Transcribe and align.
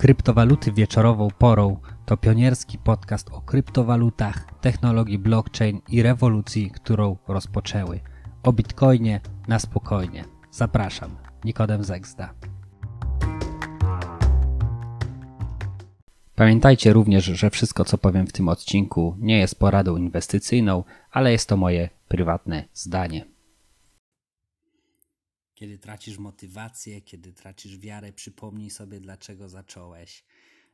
Kryptowaluty 0.00 0.72
wieczorową 0.72 1.28
porą 1.38 1.76
to 2.06 2.16
pionierski 2.16 2.78
podcast 2.78 3.30
o 3.30 3.40
kryptowalutach, 3.40 4.60
technologii 4.60 5.18
blockchain 5.18 5.80
i 5.88 6.02
rewolucji, 6.02 6.70
którą 6.70 7.16
rozpoczęły. 7.28 8.00
O 8.42 8.52
bitcoinie 8.52 9.20
na 9.48 9.58
spokojnie. 9.58 10.24
Zapraszam, 10.50 11.16
Nikodem 11.44 11.84
Zegzda. 11.84 12.34
Pamiętajcie 16.34 16.92
również, 16.92 17.24
że 17.24 17.50
wszystko 17.50 17.84
co 17.84 17.98
powiem 17.98 18.26
w 18.26 18.32
tym 18.32 18.48
odcinku 18.48 19.16
nie 19.18 19.38
jest 19.38 19.58
poradą 19.58 19.96
inwestycyjną, 19.96 20.84
ale 21.10 21.32
jest 21.32 21.48
to 21.48 21.56
moje 21.56 21.88
prywatne 22.08 22.64
zdanie. 22.74 23.24
Kiedy 25.60 25.78
tracisz 25.78 26.18
motywację, 26.18 27.00
kiedy 27.00 27.32
tracisz 27.32 27.78
wiarę, 27.78 28.12
przypomnij 28.12 28.70
sobie, 28.70 29.00
dlaczego 29.00 29.48
zacząłeś. 29.48 30.24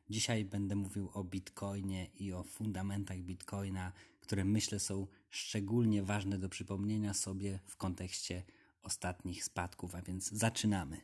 Dzisiaj 0.09 0.45
będę 0.45 0.75
mówił 0.75 1.09
o 1.13 1.23
Bitcoinie 1.23 2.05
i 2.05 2.33
o 2.33 2.43
fundamentach 2.43 3.17
Bitcoina, 3.17 3.93
które 4.19 4.45
myślę 4.45 4.79
są 4.79 5.07
szczególnie 5.29 6.03
ważne 6.03 6.39
do 6.39 6.49
przypomnienia 6.49 7.13
sobie 7.13 7.59
w 7.65 7.75
kontekście 7.75 8.43
ostatnich 8.81 9.43
spadków, 9.43 9.95
a 9.95 10.01
więc 10.01 10.31
zaczynamy. 10.31 11.01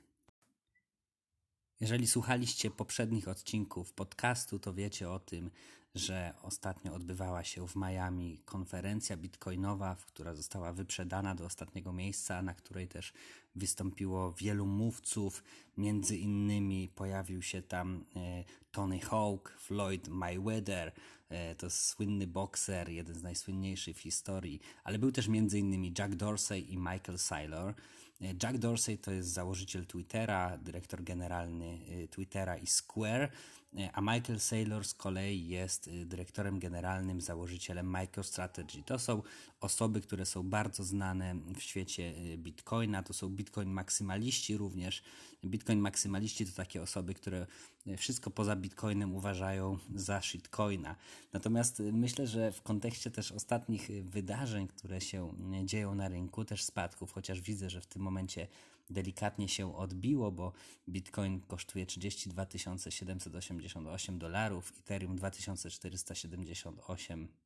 Jeżeli 1.83 2.07
słuchaliście 2.07 2.71
poprzednich 2.71 3.27
odcinków 3.27 3.93
podcastu, 3.93 4.59
to 4.59 4.73
wiecie 4.73 5.09
o 5.09 5.19
tym, 5.19 5.51
że 5.95 6.33
ostatnio 6.41 6.93
odbywała 6.93 7.43
się 7.43 7.67
w 7.67 7.75
Miami 7.75 8.39
konferencja 8.45 9.17
bitcoinowa, 9.17 9.95
która 10.07 10.33
została 10.33 10.73
wyprzedana 10.73 11.35
do 11.35 11.45
ostatniego 11.45 11.93
miejsca, 11.93 12.41
na 12.41 12.53
której 12.53 12.87
też 12.87 13.13
wystąpiło 13.55 14.33
wielu 14.33 14.65
mówców. 14.65 15.43
Między 15.77 16.17
innymi 16.17 16.89
pojawił 16.95 17.41
się 17.41 17.61
tam 17.61 18.05
e, 18.15 18.43
Tony 18.71 18.99
Hawk, 18.99 19.55
Floyd 19.59 20.07
Mayweather, 20.07 20.91
e, 21.29 21.55
to 21.55 21.69
słynny 21.69 22.27
bokser, 22.27 22.89
jeden 22.89 23.15
z 23.15 23.23
najsłynniejszych 23.23 23.97
w 23.97 24.01
historii, 24.01 24.59
ale 24.83 24.99
był 24.99 25.11
też 25.11 25.27
między 25.27 25.59
innymi 25.59 25.93
Jack 25.99 26.15
Dorsey 26.15 26.59
i 26.59 26.77
Michael 26.77 27.19
Saylor. 27.19 27.73
E, 28.21 28.33
Jack 28.43 28.57
Dorsey 28.57 28.97
to 28.97 29.11
jest 29.11 29.29
założyciel 29.29 29.85
Twittera, 29.85 30.57
dyrektor 30.57 31.03
generalny 31.03 31.79
Twittera 32.09 32.57
i 32.57 32.67
Square. 32.67 33.29
E, 33.77 33.91
a 33.93 34.01
Michael 34.01 34.39
Saylor 34.39 34.85
z 34.85 34.93
kolei 34.93 35.47
jest 35.47 35.87
y, 35.87 36.05
dyrektorem 36.05 36.59
generalnym, 36.59 37.21
założycielem 37.21 37.97
MicroStrategy. 37.97 38.83
To 38.85 38.99
są 38.99 39.21
osoby, 39.59 40.01
które 40.01 40.25
są 40.25 40.43
bardzo 40.43 40.83
znane 40.83 41.35
w 41.55 41.61
świecie 41.61 42.13
y, 42.33 42.37
Bitcoina, 42.37 43.03
to 43.03 43.13
są 43.13 43.29
Bitcoin 43.29 43.69
maksymaliści 43.69 44.57
również. 44.57 45.03
Bitcoin 45.45 45.79
maksymaliści 45.79 46.45
to 46.45 46.51
takie 46.51 46.81
osoby, 46.81 47.13
które 47.13 47.47
y, 47.87 47.97
wszystko 47.97 48.31
poza 48.31 48.55
Bitcoinem 48.55 49.15
uważają 49.15 49.77
za 49.95 50.21
shitcoina. 50.21 50.95
Natomiast 51.33 51.79
myślę, 51.79 52.27
że 52.27 52.51
w 52.51 52.61
kontekście 52.61 53.11
też 53.11 53.31
ostatnich 53.31 53.89
wydarzeń, 54.03 54.67
które 54.67 55.01
się 55.01 55.33
dzieją 55.63 55.95
na 55.95 56.07
rynku, 56.07 56.45
też 56.45 56.63
spadków, 56.63 57.11
chociaż 57.11 57.41
widzę, 57.41 57.69
że 57.69 57.81
w 57.81 57.85
tym 57.85 58.01
momencie 58.01 58.47
delikatnie 58.89 59.49
się 59.49 59.77
odbiło, 59.77 60.31
bo 60.31 60.53
Bitcoin 60.89 61.41
kosztuje 61.41 61.85
32 61.85 62.45
788 62.89 64.19
dolarów, 64.19 64.73
Ethereum 64.79 65.15
2478 65.15 67.42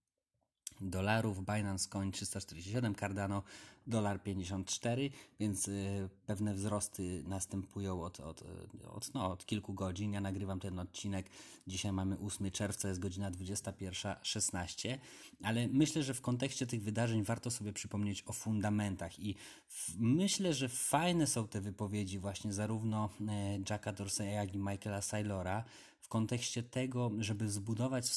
dolarów, 0.81 1.45
Binance 1.45 1.89
Coin 1.89 2.11
347, 2.11 2.95
Cardano 2.95 3.43
dolar 3.87 4.23
54, 4.23 5.09
więc 5.39 5.67
y, 5.67 6.09
pewne 6.25 6.53
wzrosty 6.53 7.23
następują 7.27 8.03
od, 8.03 8.19
od, 8.19 8.43
od, 8.89 9.13
no, 9.13 9.31
od 9.31 9.45
kilku 9.45 9.73
godzin. 9.73 10.13
Ja 10.13 10.21
nagrywam 10.21 10.59
ten 10.59 10.79
odcinek, 10.79 11.29
dzisiaj 11.67 11.91
mamy 11.91 12.17
8 12.19 12.51
czerwca, 12.51 12.87
jest 12.87 12.99
godzina 12.99 13.31
21.16, 13.31 14.97
ale 15.43 15.67
myślę, 15.67 16.03
że 16.03 16.13
w 16.13 16.21
kontekście 16.21 16.67
tych 16.67 16.83
wydarzeń 16.83 17.23
warto 17.23 17.51
sobie 17.51 17.73
przypomnieć 17.73 18.23
o 18.25 18.33
fundamentach 18.33 19.19
i 19.19 19.35
w, 19.67 19.99
myślę, 19.99 20.53
że 20.53 20.69
fajne 20.69 21.27
są 21.27 21.47
te 21.47 21.61
wypowiedzi 21.61 22.19
właśnie 22.19 22.53
zarówno 22.53 23.09
e, 23.27 23.59
Jacka 23.69 23.93
Dorseya, 23.93 24.33
jak 24.33 24.53
i 24.53 24.57
Michaela 24.57 25.01
Saylora, 25.01 25.63
w 26.07 26.09
kontekście 26.09 26.63
tego, 26.63 27.11
żeby 27.19 27.49
zbudować 27.49 28.09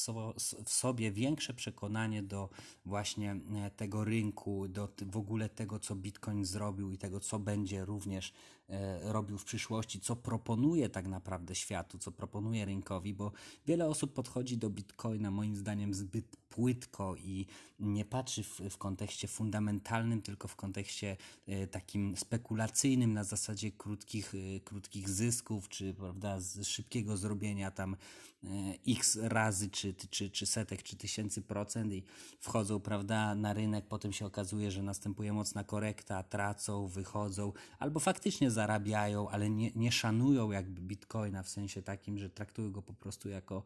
w 0.65 0.69
sobie 0.69 1.11
większe 1.11 1.53
przekonanie 1.53 2.23
do 2.23 2.49
właśnie 2.85 3.31
e, 3.31 3.71
tego 3.71 4.03
rynku, 4.03 4.67
do 4.67 4.89
w 5.05 5.17
ogóle 5.17 5.49
tego, 5.49 5.79
co 5.79 5.95
Bitcoin 5.95 6.45
zrobił 6.45 6.91
i 6.91 6.97
tego, 6.97 7.19
co 7.19 7.39
będzie 7.39 7.85
również 7.85 8.33
e, 8.69 9.11
robił 9.11 9.37
w 9.37 9.45
przyszłości, 9.45 9.99
co 9.99 10.15
proponuje 10.15 10.89
tak 10.89 11.07
naprawdę 11.07 11.55
światu, 11.55 11.97
co 11.97 12.11
proponuje 12.11 12.65
rynkowi, 12.65 13.13
bo 13.13 13.31
wiele 13.65 13.87
osób 13.87 14.13
podchodzi 14.13 14.57
do 14.57 14.69
Bitcoina 14.69 15.31
moim 15.31 15.55
zdaniem 15.55 15.93
zbyt 15.93 16.37
płytko 16.49 17.15
i 17.15 17.45
nie 17.79 18.05
patrzy 18.05 18.43
w, 18.43 18.59
w 18.69 18.77
kontekście 18.77 19.27
fundamentalnym, 19.27 20.21
tylko 20.21 20.47
w 20.47 20.55
kontekście 20.55 21.17
e, 21.47 21.67
takim 21.67 22.17
spekulacyjnym 22.17 23.13
na 23.13 23.23
zasadzie 23.23 23.71
krótkich, 23.71 24.33
krótkich 24.63 25.09
zysków, 25.09 25.69
czy 25.69 25.93
prawda, 25.93 26.37
szybkiego 26.63 27.17
zrobienia 27.17 27.71
tam 27.81 27.95
e, 28.43 28.47
x 28.87 29.19
razy, 29.21 29.69
czy, 29.69 29.93
czy, 29.93 30.29
czy 30.29 30.45
setek, 30.45 30.83
czy 30.83 30.95
tysięcy 30.97 31.41
procent 31.41 31.93
i 31.93 32.03
wchodzą 32.39 32.79
prawda, 32.79 33.35
na 33.35 33.53
rynek, 33.53 33.85
potem 33.87 34.13
się 34.13 34.25
okazuje, 34.25 34.71
że 34.71 34.83
następuje 34.83 35.33
mocna 35.33 35.63
korekta, 35.63 36.23
tracą, 36.23 36.87
wychodzą, 36.87 37.53
albo 37.79 37.99
faktycznie 37.99 38.51
zarabiają, 38.51 39.29
ale 39.29 39.49
nie, 39.49 39.71
nie 39.75 39.91
szanują 39.91 40.51
jakby 40.51 40.81
bitcoina 40.81 41.43
w 41.43 41.49
sensie 41.49 41.81
takim, 41.81 42.17
że 42.17 42.29
traktują 42.29 42.71
go 42.71 42.81
po 42.81 42.93
prostu 42.93 43.29
jako 43.29 43.63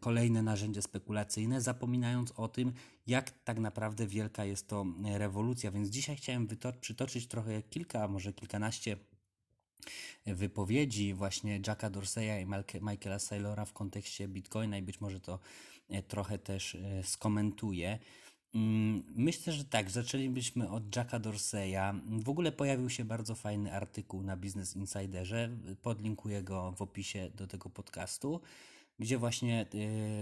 kolejne 0.00 0.42
narzędzie 0.42 0.82
spekulacyjne, 0.82 1.60
zapominając 1.60 2.32
o 2.36 2.48
tym, 2.48 2.72
jak 3.06 3.30
tak 3.30 3.58
naprawdę 3.58 4.06
wielka 4.06 4.44
jest 4.44 4.68
to 4.68 4.86
rewolucja. 5.04 5.70
Więc 5.70 5.88
dzisiaj 5.88 6.16
chciałem 6.16 6.48
przytoczyć 6.80 7.28
trochę 7.28 7.62
kilka, 7.62 8.08
może 8.08 8.32
kilkanaście 8.32 8.96
wypowiedzi 10.26 11.14
właśnie 11.14 11.60
Jacka 11.66 11.90
Dorseya 11.90 12.42
i 12.42 12.46
Michaela 12.80 13.18
Saylora 13.18 13.64
w 13.64 13.72
kontekście 13.72 14.28
Bitcoina 14.28 14.78
i 14.78 14.82
być 14.82 15.00
może 15.00 15.20
to 15.20 15.38
e, 15.88 16.02
trochę 16.02 16.38
też 16.38 16.74
e, 16.74 17.02
skomentuję. 17.02 17.98
Mm, 18.54 19.04
myślę, 19.16 19.52
że 19.52 19.64
tak, 19.64 19.90
zaczęlibyśmy 19.90 20.70
od 20.70 20.96
Jacka 20.96 21.18
Dorseya. 21.18 22.00
W 22.22 22.28
ogóle 22.28 22.52
pojawił 22.52 22.90
się 22.90 23.04
bardzo 23.04 23.34
fajny 23.34 23.72
artykuł 23.72 24.22
na 24.22 24.36
Business 24.36 24.76
Insiderze. 24.76 25.50
Podlinkuję 25.82 26.42
go 26.42 26.72
w 26.72 26.82
opisie 26.82 27.30
do 27.34 27.46
tego 27.46 27.70
podcastu 27.70 28.40
gdzie 28.98 29.18
właśnie 29.18 29.66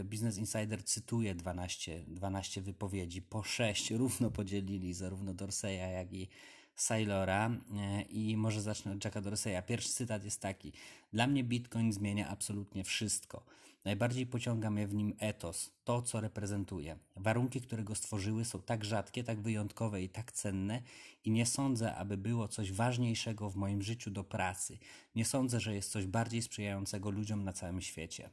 y, 0.00 0.04
Business 0.04 0.38
Insider 0.38 0.84
cytuje 0.84 1.34
12, 1.34 2.04
12 2.08 2.62
wypowiedzi, 2.62 3.22
po 3.22 3.42
6 3.42 3.90
równo 3.90 4.30
podzielili 4.30 4.94
zarówno 4.94 5.34
Dorseya, 5.34 5.92
jak 5.92 6.12
i 6.12 6.28
Saylora 6.76 7.50
y, 7.50 8.02
i 8.02 8.36
może 8.36 8.62
zacznę 8.62 8.92
od 8.92 9.04
Jacka 9.04 9.20
Dorseya. 9.20 9.62
Pierwszy 9.66 9.88
cytat 9.88 10.24
jest 10.24 10.40
taki: 10.40 10.72
Dla 11.12 11.26
mnie 11.26 11.44
Bitcoin 11.44 11.92
zmienia 11.92 12.28
absolutnie 12.28 12.84
wszystko. 12.84 13.44
Najbardziej 13.84 14.26
pociąga 14.26 14.70
mnie 14.70 14.86
w 14.86 14.94
nim 14.94 15.14
etos, 15.18 15.70
to 15.84 16.02
co 16.02 16.20
reprezentuje. 16.20 16.98
Warunki, 17.16 17.60
które 17.60 17.84
go 17.84 17.94
stworzyły, 17.94 18.44
są 18.44 18.62
tak 18.62 18.84
rzadkie, 18.84 19.24
tak 19.24 19.40
wyjątkowe 19.40 20.02
i 20.02 20.08
tak 20.08 20.32
cenne, 20.32 20.82
i 21.24 21.30
nie 21.30 21.46
sądzę, 21.46 21.94
aby 21.94 22.16
było 22.16 22.48
coś 22.48 22.72
ważniejszego 22.72 23.50
w 23.50 23.56
moim 23.56 23.82
życiu 23.82 24.10
do 24.10 24.24
pracy. 24.24 24.78
Nie 25.14 25.24
sądzę, 25.24 25.60
że 25.60 25.74
jest 25.74 25.90
coś 25.90 26.06
bardziej 26.06 26.42
sprzyjającego 26.42 27.10
ludziom 27.10 27.44
na 27.44 27.52
całym 27.52 27.80
świecie. 27.80 28.30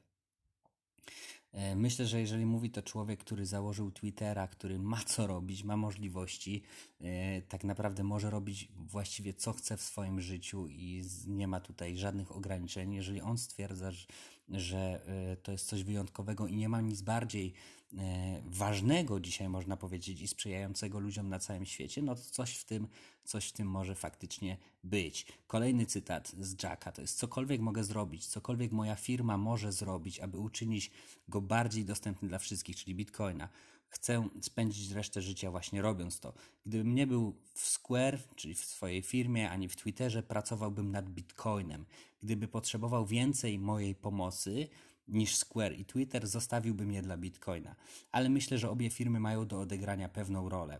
E, 1.53 1.75
myślę, 1.75 2.05
że 2.05 2.19
jeżeli 2.19 2.45
mówi 2.45 2.69
to 2.69 2.81
człowiek, 2.81 3.19
który 3.19 3.45
założył 3.45 3.91
Twittera, 3.91 4.47
który 4.47 4.79
ma 4.79 5.03
co 5.03 5.27
robić, 5.27 5.63
ma 5.63 5.77
możliwości, 5.77 6.61
e, 7.01 7.41
tak 7.41 7.63
naprawdę 7.63 8.03
może 8.03 8.29
robić 8.29 8.67
właściwie 8.75 9.33
co 9.33 9.53
chce 9.53 9.77
w 9.77 9.81
swoim 9.81 10.21
życiu 10.21 10.67
i 10.67 11.03
nie 11.27 11.47
ma 11.47 11.59
tutaj 11.59 11.97
żadnych 11.97 12.31
ograniczeń. 12.31 12.93
Jeżeli 12.93 13.21
on 13.21 13.37
stwierdza, 13.37 13.91
że 14.49 15.05
e, 15.07 15.37
to 15.37 15.51
jest 15.51 15.65
coś 15.65 15.83
wyjątkowego 15.83 16.47
i 16.47 16.55
nie 16.55 16.69
ma 16.69 16.81
nic 16.81 17.01
bardziej 17.01 17.53
E, 17.97 18.41
ważnego 18.45 19.19
dzisiaj 19.19 19.49
można 19.49 19.77
powiedzieć 19.77 20.21
i 20.21 20.27
sprzyjającego 20.27 20.99
ludziom 20.99 21.29
na 21.29 21.39
całym 21.39 21.65
świecie, 21.65 22.01
no 22.01 22.15
to 22.15 22.21
coś 22.21 22.55
w 22.55 22.65
tym, 22.65 22.87
coś 23.23 23.47
w 23.47 23.51
tym 23.51 23.67
może 23.67 23.95
faktycznie 23.95 24.57
być. 24.83 25.27
Kolejny 25.47 25.85
cytat 25.85 26.31
z 26.39 26.63
Jacka 26.63 26.91
to 26.91 27.01
jest 27.01 27.17
cokolwiek 27.17 27.61
mogę 27.61 27.83
zrobić, 27.83 28.27
cokolwiek 28.27 28.71
moja 28.71 28.95
firma 28.95 29.37
może 29.37 29.71
zrobić, 29.71 30.19
aby 30.19 30.37
uczynić 30.37 30.91
go 31.27 31.41
bardziej 31.41 31.85
dostępny 31.85 32.27
dla 32.27 32.39
wszystkich, 32.39 32.75
czyli 32.75 32.95
Bitcoina. 32.95 33.49
Chcę 33.87 34.29
spędzić 34.41 34.91
resztę 34.91 35.21
życia 35.21 35.51
właśnie 35.51 35.81
robiąc 35.81 36.19
to. 36.19 36.33
Gdybym 36.65 36.95
nie 36.95 37.07
był 37.07 37.35
w 37.53 37.67
Square, 37.67 38.19
czyli 38.35 38.53
w 38.53 38.65
swojej 38.65 39.01
firmie, 39.01 39.51
ani 39.51 39.69
w 39.69 39.75
Twitterze, 39.75 40.23
pracowałbym 40.23 40.91
nad 40.91 41.09
Bitcoinem. 41.09 41.85
Gdyby 42.23 42.47
potrzebował 42.47 43.05
więcej 43.05 43.59
mojej 43.59 43.95
pomocy, 43.95 44.67
niż 45.07 45.35
Square 45.35 45.73
i 45.73 45.85
Twitter, 45.85 46.27
zostawiłbym 46.27 46.91
je 46.91 47.01
dla 47.01 47.17
Bitcoina. 47.17 47.75
Ale 48.11 48.29
myślę, 48.29 48.57
że 48.57 48.69
obie 48.69 48.89
firmy 48.89 49.19
mają 49.19 49.47
do 49.47 49.59
odegrania 49.59 50.09
pewną 50.09 50.49
rolę. 50.49 50.79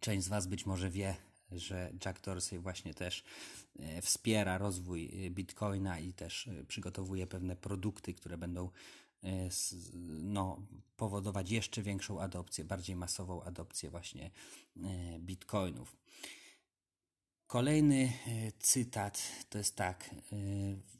Część 0.00 0.24
z 0.24 0.28
Was 0.28 0.46
być 0.46 0.66
może 0.66 0.90
wie, 0.90 1.16
że 1.52 1.92
Jack 2.04 2.20
Dorsey 2.20 2.58
właśnie 2.58 2.94
też 2.94 3.24
e, 3.78 4.02
wspiera 4.02 4.58
rozwój 4.58 5.30
Bitcoina 5.30 5.98
i 5.98 6.12
też 6.12 6.50
przygotowuje 6.68 7.26
pewne 7.26 7.56
produkty, 7.56 8.14
które 8.14 8.38
będą 8.38 8.70
no, 10.22 10.62
powodować 10.96 11.50
jeszcze 11.50 11.82
większą 11.82 12.20
adopcję, 12.20 12.64
bardziej 12.64 12.96
masową 12.96 13.42
adopcję 13.42 13.90
właśnie 13.90 14.30
bitcoinów. 15.18 15.96
Kolejny 17.52 18.12
cytat 18.58 19.22
to 19.50 19.58
jest 19.58 19.76
tak, 19.76 20.10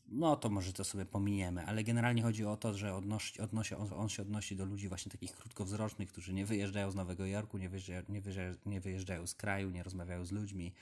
no 0.08 0.36
to 0.36 0.50
może 0.50 0.72
to 0.72 0.84
sobie 0.84 1.04
pominiemy, 1.04 1.66
ale 1.66 1.84
generalnie 1.84 2.22
chodzi 2.22 2.44
o 2.44 2.56
to, 2.56 2.74
że 2.74 2.94
odnosi, 2.94 3.40
odnosi, 3.40 3.74
on, 3.74 3.88
on, 3.92 4.08
się 4.08 4.22
odnosi 4.22 4.56
do 4.56 4.64
ludzi 4.64 4.88
właśnie 4.88 5.12
takich 5.12 5.32
krótkowzrocznych, 5.32 6.08
którzy 6.08 6.32
nie 6.32 6.46
wyjeżdżają 6.46 6.90
z 6.90 6.94
Nowego 6.94 7.26
Jorku, 7.26 7.58
nie 7.58 7.68
wyjeżdżają, 7.68 8.02
nie 8.08 8.20
wyjeżdżają, 8.20 8.54
nie 8.66 8.80
wyjeżdżają 8.80 9.26
z 9.26 9.34
kraju, 9.34 9.70
nie 9.70 9.82
rozmawiają 9.82 10.24
z 10.24 10.32
ludźmi. 10.32 10.72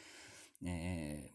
E, 0.62 0.68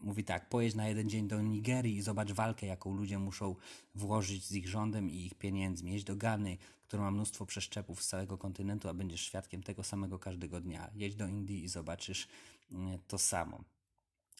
mówi 0.00 0.24
tak, 0.24 0.48
pojedź 0.48 0.74
na 0.74 0.88
jeden 0.88 1.10
dzień 1.10 1.28
do 1.28 1.42
Nigerii 1.42 1.96
i 1.96 2.02
zobacz 2.02 2.32
walkę, 2.32 2.66
jaką 2.66 2.94
ludzie 2.94 3.18
muszą 3.18 3.54
włożyć 3.94 4.46
z 4.46 4.52
ich 4.52 4.68
rządem 4.68 5.10
i 5.10 5.16
ich 5.16 5.34
pieniędzmi. 5.34 5.92
Jedź 5.92 6.04
do 6.04 6.16
Gany, 6.16 6.58
która 6.82 7.02
ma 7.02 7.10
mnóstwo 7.10 7.46
przeszczepów 7.46 8.02
z 8.02 8.08
całego 8.08 8.38
kontynentu, 8.38 8.88
a 8.88 8.94
będziesz 8.94 9.20
świadkiem 9.20 9.62
tego 9.62 9.84
samego 9.84 10.18
każdego 10.18 10.60
dnia. 10.60 10.90
Jedź 10.94 11.14
do 11.14 11.26
Indii 11.26 11.64
i 11.64 11.68
zobaczysz 11.68 12.28
e, 12.72 12.98
to 13.08 13.18
samo. 13.18 13.75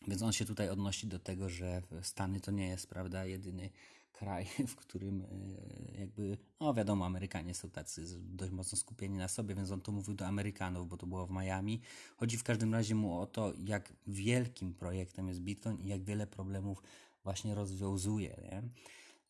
Więc 0.08 0.22
on 0.22 0.32
się 0.32 0.44
tutaj 0.44 0.68
odnosi 0.68 1.06
do 1.06 1.18
tego, 1.18 1.48
że 1.48 1.82
Stany 2.02 2.40
to 2.40 2.50
nie 2.50 2.68
jest, 2.68 2.88
prawda, 2.88 3.24
jedyny 3.24 3.70
kraj, 4.12 4.46
w 4.68 4.76
którym 4.76 5.22
e, 5.22 6.00
jakby, 6.00 6.38
no 6.60 6.74
wiadomo, 6.74 7.06
Amerykanie 7.06 7.54
są 7.54 7.70
tacy 7.70 8.04
dość 8.18 8.52
mocno 8.52 8.78
skupieni 8.78 9.18
na 9.18 9.28
sobie, 9.28 9.54
więc 9.54 9.70
on 9.70 9.80
to 9.80 9.92
mówił 9.92 10.14
do 10.14 10.26
Amerykanów, 10.26 10.88
bo 10.88 10.96
to 10.96 11.06
było 11.06 11.26
w 11.26 11.30
Miami. 11.30 11.80
Chodzi 12.16 12.36
w 12.36 12.44
każdym 12.44 12.74
razie 12.74 12.94
mu 12.94 13.20
o 13.20 13.26
to, 13.26 13.52
jak 13.64 13.92
wielkim 14.06 14.74
projektem 14.74 15.28
jest 15.28 15.40
Bitcoin 15.40 15.80
i 15.80 15.88
jak 15.88 16.02
wiele 16.02 16.26
problemów 16.26 16.82
właśnie 17.24 17.54
rozwiązuje. 17.54 18.36
Nie? 18.42 18.62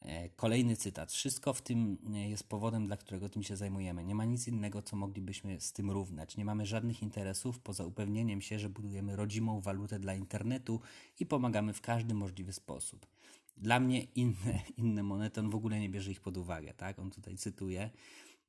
E, 0.07 0.29
kolejny 0.29 0.77
cytat. 0.77 1.13
Wszystko 1.13 1.53
w 1.53 1.63
tym 1.63 1.99
e, 2.15 2.29
jest 2.29 2.49
powodem, 2.49 2.87
dla 2.87 2.97
którego 2.97 3.29
tym 3.29 3.43
się 3.43 3.57
zajmujemy. 3.57 4.05
Nie 4.05 4.15
ma 4.15 4.25
nic 4.25 4.49
innego, 4.49 4.83
co 4.83 4.97
moglibyśmy 4.97 5.61
z 5.61 5.73
tym 5.73 5.91
równać. 5.91 6.37
Nie 6.37 6.45
mamy 6.45 6.67
żadnych 6.67 7.03
interesów 7.03 7.59
poza 7.59 7.85
upewnieniem 7.85 8.41
się, 8.41 8.59
że 8.59 8.69
budujemy 8.69 9.17
rodzimą 9.17 9.61
walutę 9.61 9.99
dla 9.99 10.15
internetu 10.15 10.81
i 11.21 11.27
pomagamy 11.27 11.73
w 11.73 11.81
każdy 11.81 12.15
możliwy 12.15 12.53
sposób. 12.53 13.07
Dla 13.57 13.81
mnie 13.81 14.03
inne, 14.03 14.61
inne 14.79 15.03
monety, 15.03 15.41
on 15.41 15.51
w 15.51 15.55
ogóle 15.55 15.81
nie 15.81 15.89
bierze 15.89 16.11
ich 16.11 16.21
pod 16.21 16.37
uwagę, 16.37 16.75
tak? 16.75 16.99
On 16.99 17.11
tutaj 17.11 17.37
cytuje, 17.37 17.91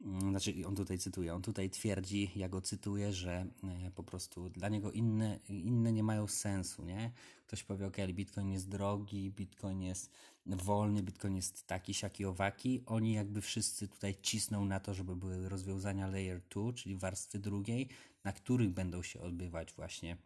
znaczy 0.01 0.53
on 0.67 0.75
tutaj 0.75 0.99
cytuje, 0.99 1.33
on 1.33 1.41
tutaj 1.41 1.69
twierdzi, 1.69 2.31
ja 2.35 2.49
go 2.49 2.61
cytuję, 2.61 3.13
że 3.13 3.45
e, 3.85 3.91
po 3.91 4.03
prostu 4.03 4.49
dla 4.49 4.69
niego 4.69 4.91
inne, 4.91 5.39
inne 5.49 5.91
nie 5.93 6.03
mają 6.03 6.27
sensu, 6.27 6.85
nie? 6.85 7.11
Ktoś 7.47 7.63
powie, 7.63 7.87
ok, 7.87 7.97
Bitcoin 8.13 8.51
jest 8.51 8.69
drogi, 8.69 9.31
Bitcoin 9.31 9.81
jest 9.81 10.11
wolny, 10.45 11.03
Bitcoin 11.03 11.35
jest 11.35 11.67
taki, 11.67 11.93
siaki, 11.93 12.25
owaki. 12.25 12.83
Oni 12.85 13.13
jakby 13.13 13.41
wszyscy 13.41 13.87
tutaj 13.87 14.15
cisną 14.21 14.65
na 14.65 14.79
to, 14.79 14.93
żeby 14.93 15.15
były 15.15 15.49
rozwiązania 15.49 16.07
layer 16.07 16.41
2, 16.49 16.73
czyli 16.73 16.95
warstwy 16.95 17.39
drugiej, 17.39 17.89
na 18.23 18.33
których 18.33 18.69
będą 18.69 19.03
się 19.03 19.21
odbywać 19.21 19.73
właśnie 19.73 20.17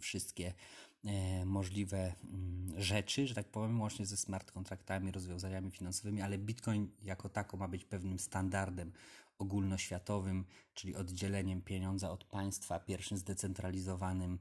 wszystkie 0.00 0.54
możliwe 1.44 2.14
mm, 2.24 2.80
rzeczy, 2.80 3.26
że 3.26 3.34
tak 3.34 3.48
powiem, 3.48 3.80
łącznie 3.80 4.06
ze 4.06 4.16
smart 4.16 4.52
kontraktami, 4.52 5.12
rozwiązaniami 5.12 5.70
finansowymi, 5.70 6.22
ale 6.22 6.38
Bitcoin 6.38 6.90
jako 7.02 7.28
tako 7.28 7.56
ma 7.56 7.68
być 7.68 7.84
pewnym 7.84 8.18
standardem 8.18 8.92
ogólnoświatowym, 9.38 10.44
czyli 10.74 10.96
oddzieleniem 10.96 11.62
pieniądza 11.62 12.10
od 12.10 12.24
państwa, 12.24 12.80
pierwszym 12.80 13.18
zdecentralizowanym 13.18 14.38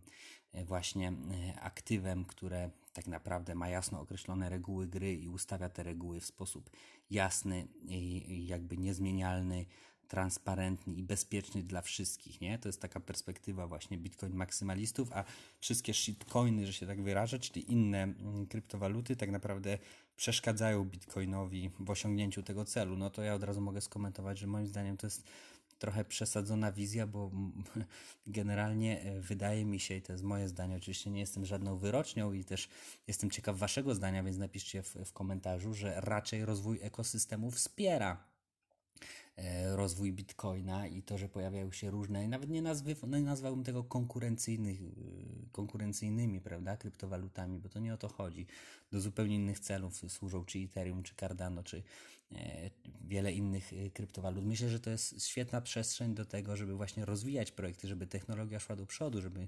e, 0.53 0.65
właśnie 0.65 1.09
e, 1.09 1.59
aktywem, 1.61 2.25
które 2.25 2.69
tak 2.93 3.07
naprawdę 3.07 3.55
ma 3.55 3.69
jasno 3.69 4.01
określone 4.01 4.49
reguły 4.49 4.87
gry 4.87 5.15
i 5.15 5.27
ustawia 5.27 5.69
te 5.69 5.83
reguły 5.83 6.19
w 6.19 6.25
sposób 6.25 6.69
jasny 7.09 7.67
i 7.87 8.45
jakby 8.47 8.77
niezmienialny, 8.77 9.65
transparentny 10.11 10.93
i 10.93 11.03
bezpieczny 11.03 11.63
dla 11.63 11.81
wszystkich, 11.81 12.41
nie? 12.41 12.59
To 12.59 12.69
jest 12.69 12.81
taka 12.81 12.99
perspektywa 12.99 13.67
właśnie 13.67 13.97
Bitcoin 13.97 14.35
maksymalistów, 14.35 15.11
a 15.13 15.23
wszystkie 15.59 15.93
shitcoiny, 15.93 16.65
że 16.65 16.73
się 16.73 16.87
tak 16.87 17.01
wyrażę, 17.01 17.39
czyli 17.39 17.71
inne 17.71 18.03
mm, 18.03 18.47
kryptowaluty 18.47 19.15
tak 19.15 19.31
naprawdę 19.31 19.77
przeszkadzają 20.15 20.85
Bitcoinowi 20.85 21.71
w 21.79 21.89
osiągnięciu 21.89 22.43
tego 22.43 22.65
celu. 22.65 22.97
No 22.97 23.09
to 23.09 23.21
ja 23.21 23.33
od 23.33 23.43
razu 23.43 23.61
mogę 23.61 23.81
skomentować, 23.81 24.39
że 24.39 24.47
moim 24.47 24.67
zdaniem 24.67 24.97
to 24.97 25.07
jest 25.07 25.23
trochę 25.79 26.05
przesadzona 26.05 26.71
wizja, 26.71 27.07
bo 27.07 27.31
generalnie 28.27 29.01
e, 29.01 29.21
wydaje 29.21 29.65
mi 29.65 29.79
się, 29.79 29.95
i 29.95 30.01
to 30.01 30.11
jest 30.11 30.23
moje 30.23 30.47
zdanie, 30.47 30.75
oczywiście 30.75 31.11
nie 31.11 31.19
jestem 31.19 31.45
żadną 31.45 31.77
wyrocznią 31.77 32.33
i 32.33 32.43
też 32.43 32.69
jestem 33.07 33.29
ciekaw 33.29 33.57
Waszego 33.57 33.95
zdania, 33.95 34.23
więc 34.23 34.37
napiszcie 34.37 34.83
w, 34.83 34.95
w 35.05 35.13
komentarzu, 35.13 35.73
że 35.73 36.01
raczej 36.01 36.45
rozwój 36.45 36.79
ekosystemu 36.81 37.51
wspiera 37.51 38.30
rozwój 39.75 40.13
bitcoina 40.13 40.87
i 40.87 41.03
to, 41.03 41.17
że 41.17 41.29
pojawiają 41.29 41.71
się 41.71 41.91
różne, 41.91 42.27
nawet 42.27 42.49
nie, 42.49 42.61
nazwy, 42.61 42.95
no 43.07 43.17
nie 43.17 43.25
nazwałbym 43.25 43.63
tego 43.63 43.83
konkurencyjnych, 43.83 44.81
e, 44.81 44.85
konkurencyjnymi, 45.51 46.41
prawda, 46.41 46.77
kryptowalutami, 46.77 47.59
bo 47.59 47.69
to 47.69 47.79
nie 47.79 47.93
o 47.93 47.97
to 47.97 48.07
chodzi. 48.07 48.47
Do 48.91 49.01
zupełnie 49.01 49.35
innych 49.35 49.59
celów 49.59 50.01
służą 50.07 50.45
czy 50.45 50.59
Ethereum, 50.59 51.03
czy 51.03 51.15
Cardano, 51.15 51.63
czy 51.63 51.77
e, 51.77 51.81
wiele 53.01 53.31
innych 53.31 53.71
kryptowalut. 53.93 54.45
Myślę, 54.45 54.69
że 54.69 54.79
to 54.79 54.89
jest 54.89 55.27
świetna 55.27 55.61
przestrzeń 55.61 56.13
do 56.13 56.25
tego, 56.25 56.55
żeby 56.55 56.73
właśnie 56.73 57.05
rozwijać 57.05 57.51
projekty, 57.51 57.87
żeby 57.87 58.07
technologia 58.07 58.59
szła 58.59 58.75
do 58.75 58.85
przodu, 58.85 59.21
żeby 59.21 59.47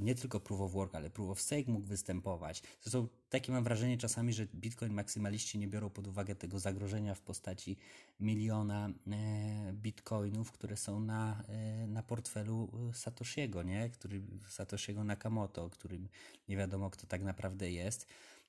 nie 0.00 0.14
tylko 0.14 0.40
proof 0.40 0.60
of 0.60 0.72
work, 0.72 0.94
ale 0.94 1.10
proof 1.10 1.30
of 1.30 1.40
stake 1.40 1.72
mógł 1.72 1.86
występować. 1.86 2.62
Zresztą 2.82 3.08
takie 3.30 3.52
mam 3.52 3.64
wrażenie 3.64 3.98
czasami, 3.98 4.32
że 4.32 4.46
Bitcoin 4.46 4.92
maksymaliści 4.92 5.58
nie 5.58 5.68
biorą 5.68 5.90
pod 5.90 6.06
uwagę 6.06 6.34
tego 6.34 6.58
zagrożenia 6.58 7.14
w 7.14 7.20
postaci 7.20 7.76
miliona 8.20 8.90
e, 9.10 9.72
bitcoinów, 9.72 10.52
które 10.52 10.76
są 10.76 11.00
na, 11.00 11.44
e, 11.48 11.86
na 11.86 12.02
portfelu 12.02 12.70
Satoshiego, 12.94 13.62
nie? 13.62 13.90
Który, 13.90 14.22
Satoshiego 14.48 15.04
Nakamoto, 15.04 15.70
którym 15.70 16.08
nie 16.48 16.56
wiadomo 16.56 16.90
kto 16.90 17.06
tak 17.06 17.22
naprawdę 17.22 17.70
jest. 17.70 18.06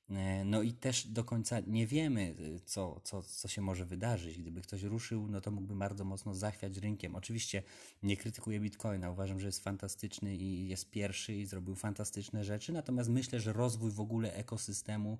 E, 0.09 0.43
no 0.45 0.61
i 0.61 0.73
też 0.73 1.07
do 1.07 1.23
końca 1.23 1.59
nie 1.67 1.87
wiemy, 1.87 2.35
co, 2.65 3.01
co, 3.03 3.23
co 3.23 3.47
się 3.47 3.61
może 3.61 3.85
wydarzyć. 3.85 4.37
Gdyby 4.37 4.61
ktoś 4.61 4.83
ruszył, 4.83 5.27
no 5.27 5.41
to 5.41 5.51
mógłby 5.51 5.75
bardzo 5.75 6.05
mocno 6.05 6.35
zachwiać 6.35 6.77
rynkiem. 6.77 7.15
Oczywiście 7.15 7.63
nie 8.03 8.17
krytykuję 8.17 8.59
Bitcoina, 8.59 9.11
uważam, 9.11 9.39
że 9.39 9.47
jest 9.47 9.63
fantastyczny 9.63 10.35
i 10.35 10.67
jest 10.67 10.89
pierwszy 10.89 11.33
i 11.33 11.45
zrobił 11.45 11.75
fantastyczne 11.75 12.43
rzeczy, 12.43 12.73
natomiast 12.73 13.09
myślę, 13.09 13.39
że 13.39 13.53
rozwój 13.53 13.91
w 13.91 13.99
ogóle 13.99 14.33
ekosystemu 14.33 15.17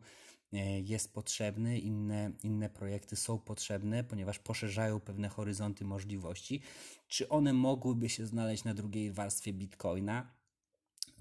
e, 0.54 0.80
jest 0.80 1.14
potrzebny, 1.14 1.80
inne, 1.80 2.32
inne 2.44 2.70
projekty 2.70 3.16
są 3.16 3.40
potrzebne, 3.40 4.04
ponieważ 4.04 4.40
poszerzają 4.40 5.00
pewne 5.00 5.30
horyzonty 5.30 5.86
możliwości. 5.86 6.62
Czy 7.08 7.30
one 7.30 7.54
mogłyby 7.54 8.10
się 8.10 8.26
znaleźć 8.26 8.64
na 8.64 8.74
drugiej 8.74 9.12
warstwie 9.12 9.54
Bitcoina? 9.54 10.43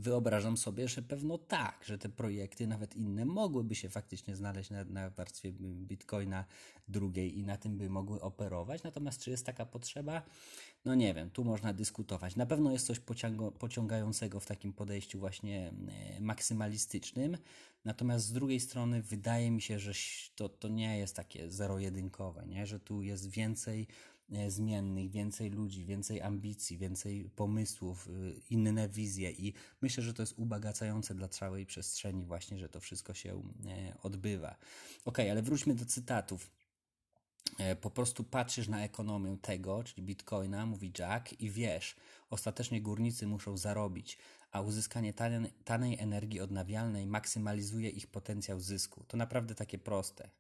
Wyobrażam 0.03 0.57
sobie, 0.57 0.89
że 0.89 1.03
pewno 1.03 1.39
tak, 1.39 1.85
że 1.85 1.99
te 1.99 2.09
projekty, 2.09 2.67
nawet 2.67 2.97
inne, 2.97 3.25
mogłyby 3.25 3.75
się 3.75 3.89
faktycznie 3.89 4.37
znaleźć 4.37 4.71
na, 4.71 4.85
na 4.85 5.11
warstwie 5.11 5.53
bitcoina 5.61 6.45
drugiej 6.89 7.39
i 7.39 7.45
na 7.45 7.57
tym 7.57 7.79
by 7.79 7.91
mogły 7.91 8.21
operować. 8.21 8.83
Natomiast 8.83 9.21
czy 9.21 9.31
jest 9.31 9.47
taka 9.47 9.67
potrzeba? 9.67 10.23
No 10.85 10.95
nie 10.95 11.15
wiem, 11.15 11.31
tu 11.31 11.45
można 11.45 11.73
dyskutować. 11.73 12.37
Na 12.37 12.47
pewno 12.47 12.73
jest 12.73 12.87
coś 12.87 13.01
pociągającego 13.59 14.41
w 14.41 14.47
takim 14.47 14.73
podejściu 14.73 15.19
właśnie 15.19 15.73
e, 16.17 16.21
maksymalistycznym. 16.21 17.37
Natomiast 17.85 18.27
z 18.27 18.33
drugiej 18.33 18.61
strony 18.61 19.03
wydaje 19.03 19.51
mi 19.51 19.63
się, 19.63 19.79
że 19.79 19.93
to, 20.35 20.49
to 20.49 20.69
nie 20.69 20.99
jest 20.99 21.17
takie 21.17 21.51
zero-jedynkowe, 21.51 22.47
nie? 22.47 22.67
że 22.67 22.81
tu 22.81 23.03
jest 23.03 23.31
więcej 23.31 23.87
zmiennych, 24.49 25.11
więcej 25.11 25.51
ludzi, 25.51 25.85
więcej 25.85 26.21
ambicji, 26.21 26.79
więcej 26.79 27.31
pomysłów, 27.37 28.09
y, 28.09 28.41
inne 28.51 28.89
wizje 28.89 29.31
i 29.31 29.53
myślę, 29.83 30.03
że 30.03 30.15
to 30.15 30.23
jest 30.23 30.39
ubogacające 30.39 31.15
dla 31.15 31.29
całej 31.29 31.67
przestrzeni 31.67 32.25
właśnie, 32.25 32.59
że 32.59 32.69
to 32.69 32.81
wszystko 32.81 33.15
się 33.15 33.43
e, 33.67 33.95
odbywa. 34.03 34.57
Ok, 35.05 35.19
ale 35.19 35.43
wróćmy 35.43 35.75
do 35.75 35.85
cytatów. 35.85 36.51
E, 37.59 37.77
po 37.77 37.91
prostu 37.91 38.25
patrzysz 38.25 38.69
na 38.69 38.85
ekonomię 38.85 39.37
tego, 39.43 39.85
czyli 39.85 40.03
bitcoina, 40.03 40.67
mówi 40.67 40.93
Jack, 40.99 41.41
i 41.41 41.51
wiesz, 41.51 41.97
ostatecznie 42.31 42.83
górnicy 42.83 43.27
muszą 43.27 43.57
zarobić, 43.57 44.19
a 44.53 44.61
uzyskanie 44.61 45.13
taniej, 45.13 45.51
taniej 45.65 45.99
energii 45.99 46.41
odnawialnej 46.41 47.07
maksymalizuje 47.07 47.91
ich 47.91 48.07
potencjał 48.07 48.61
zysku. 48.61 49.05
To 49.09 49.17
naprawdę 49.17 49.55
takie 49.55 49.79
proste. 49.79 50.31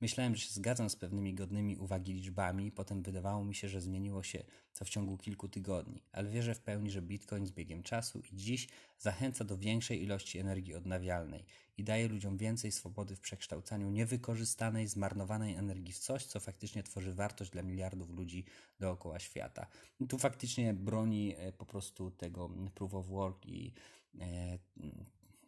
Myślałem, 0.00 0.36
że 0.36 0.42
się 0.42 0.54
zgadzam 0.54 0.90
z 0.90 0.96
pewnymi 0.96 1.34
godnymi 1.34 1.76
uwagi 1.76 2.12
liczbami, 2.12 2.72
potem 2.72 3.02
wydawało 3.02 3.44
mi 3.44 3.54
się, 3.54 3.68
że 3.68 3.80
zmieniło 3.80 4.22
się 4.22 4.44
to 4.78 4.84
w 4.84 4.88
ciągu 4.88 5.18
kilku 5.18 5.48
tygodni, 5.48 6.02
ale 6.12 6.30
wierzę 6.30 6.54
w 6.54 6.60
pełni, 6.60 6.90
że 6.90 7.02
Bitcoin 7.02 7.46
z 7.46 7.50
biegiem 7.50 7.82
czasu 7.82 8.20
i 8.32 8.36
dziś 8.36 8.68
zachęca 8.98 9.44
do 9.44 9.58
większej 9.58 10.02
ilości 10.02 10.38
energii 10.38 10.74
odnawialnej 10.74 11.44
i 11.78 11.84
daje 11.84 12.08
ludziom 12.08 12.36
więcej 12.36 12.72
swobody 12.72 13.16
w 13.16 13.20
przekształcaniu 13.20 13.90
niewykorzystanej, 13.90 14.88
zmarnowanej 14.88 15.54
energii 15.54 15.92
w 15.92 15.98
coś, 15.98 16.26
co 16.26 16.40
faktycznie 16.40 16.82
tworzy 16.82 17.14
wartość 17.14 17.50
dla 17.50 17.62
miliardów 17.62 18.10
ludzi 18.10 18.44
dookoła 18.80 19.18
świata. 19.18 19.66
I 20.00 20.06
tu 20.06 20.18
faktycznie 20.18 20.74
broni 20.74 21.34
e, 21.36 21.52
po 21.52 21.66
prostu 21.66 22.10
tego 22.10 22.50
proof 22.74 22.94
of 22.94 23.06
work 23.06 23.46
i 23.46 23.59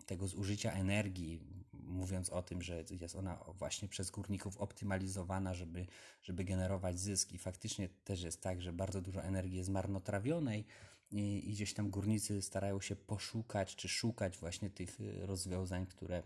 tego 0.06 0.28
zużycia 0.28 0.72
energii, 0.72 1.40
mówiąc 1.72 2.30
o 2.30 2.42
tym, 2.42 2.62
że 2.62 2.84
jest 3.00 3.16
ona 3.16 3.44
właśnie 3.58 3.88
przez 3.88 4.10
górników 4.10 4.56
optymalizowana, 4.56 5.54
żeby, 5.54 5.86
żeby 6.22 6.44
generować 6.44 6.98
zyski. 6.98 7.38
Faktycznie 7.38 7.88
też 7.88 8.22
jest 8.22 8.40
tak, 8.40 8.62
że 8.62 8.72
bardzo 8.72 9.00
dużo 9.00 9.22
energii 9.22 9.56
jest 9.56 9.70
marnotrawionej 9.70 10.64
i, 11.10 11.50
i 11.50 11.52
gdzieś 11.52 11.74
tam 11.74 11.90
górnicy 11.90 12.42
starają 12.42 12.80
się 12.80 12.96
poszukać 12.96 13.76
czy 13.76 13.88
szukać 13.88 14.38
właśnie 14.38 14.70
tych 14.70 14.98
rozwiązań, 15.20 15.86
które 15.86 16.22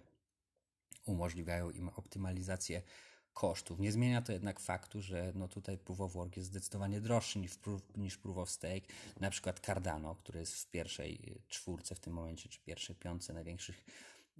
umożliwiają 1.04 1.70
im 1.70 1.88
optymalizację 1.88 2.82
kosztów. 3.36 3.80
Nie 3.80 3.92
zmienia 3.92 4.22
to 4.22 4.32
jednak 4.32 4.60
faktu, 4.60 5.02
że 5.02 5.32
no 5.34 5.48
tutaj 5.48 5.78
Proof 5.78 6.00
of 6.00 6.12
Work 6.12 6.36
jest 6.36 6.48
zdecydowanie 6.48 7.00
droższy 7.00 7.38
niż 7.38 7.56
Proof, 7.56 7.82
niż 7.96 8.16
proof 8.16 8.38
of 8.38 8.50
Stake. 8.50 8.86
Na 9.20 9.30
przykład 9.30 9.60
Cardano, 9.60 10.14
który 10.14 10.40
jest 10.40 10.54
w 10.54 10.70
pierwszej 10.70 11.40
czwórce 11.48 11.94
w 11.94 12.00
tym 12.00 12.12
momencie, 12.12 12.48
czy 12.48 12.60
pierwszej 12.60 12.96
piątce 12.96 13.32
największych 13.32 13.84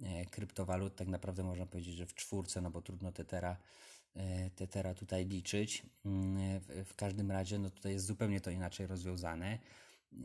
e, 0.03 0.25
kryptowalut, 0.25 0.95
tak 0.95 1.07
naprawdę 1.07 1.43
można 1.43 1.65
powiedzieć, 1.65 1.95
że 1.95 2.05
w 2.05 2.13
czwórce, 2.13 2.61
no 2.61 2.71
bo 2.71 2.81
trudno 2.81 3.11
Tetera, 3.11 3.57
e, 4.15 4.49
tetera 4.49 4.93
tutaj 4.93 5.25
liczyć. 5.25 5.83
Mm, 6.05 6.59
w, 6.59 6.85
w 6.85 6.95
każdym 6.95 7.31
razie, 7.31 7.59
no 7.59 7.69
tutaj 7.69 7.91
jest 7.91 8.05
zupełnie 8.05 8.41
to 8.41 8.51
inaczej 8.51 8.87
rozwiązane. 8.87 9.59
E, 10.13 10.17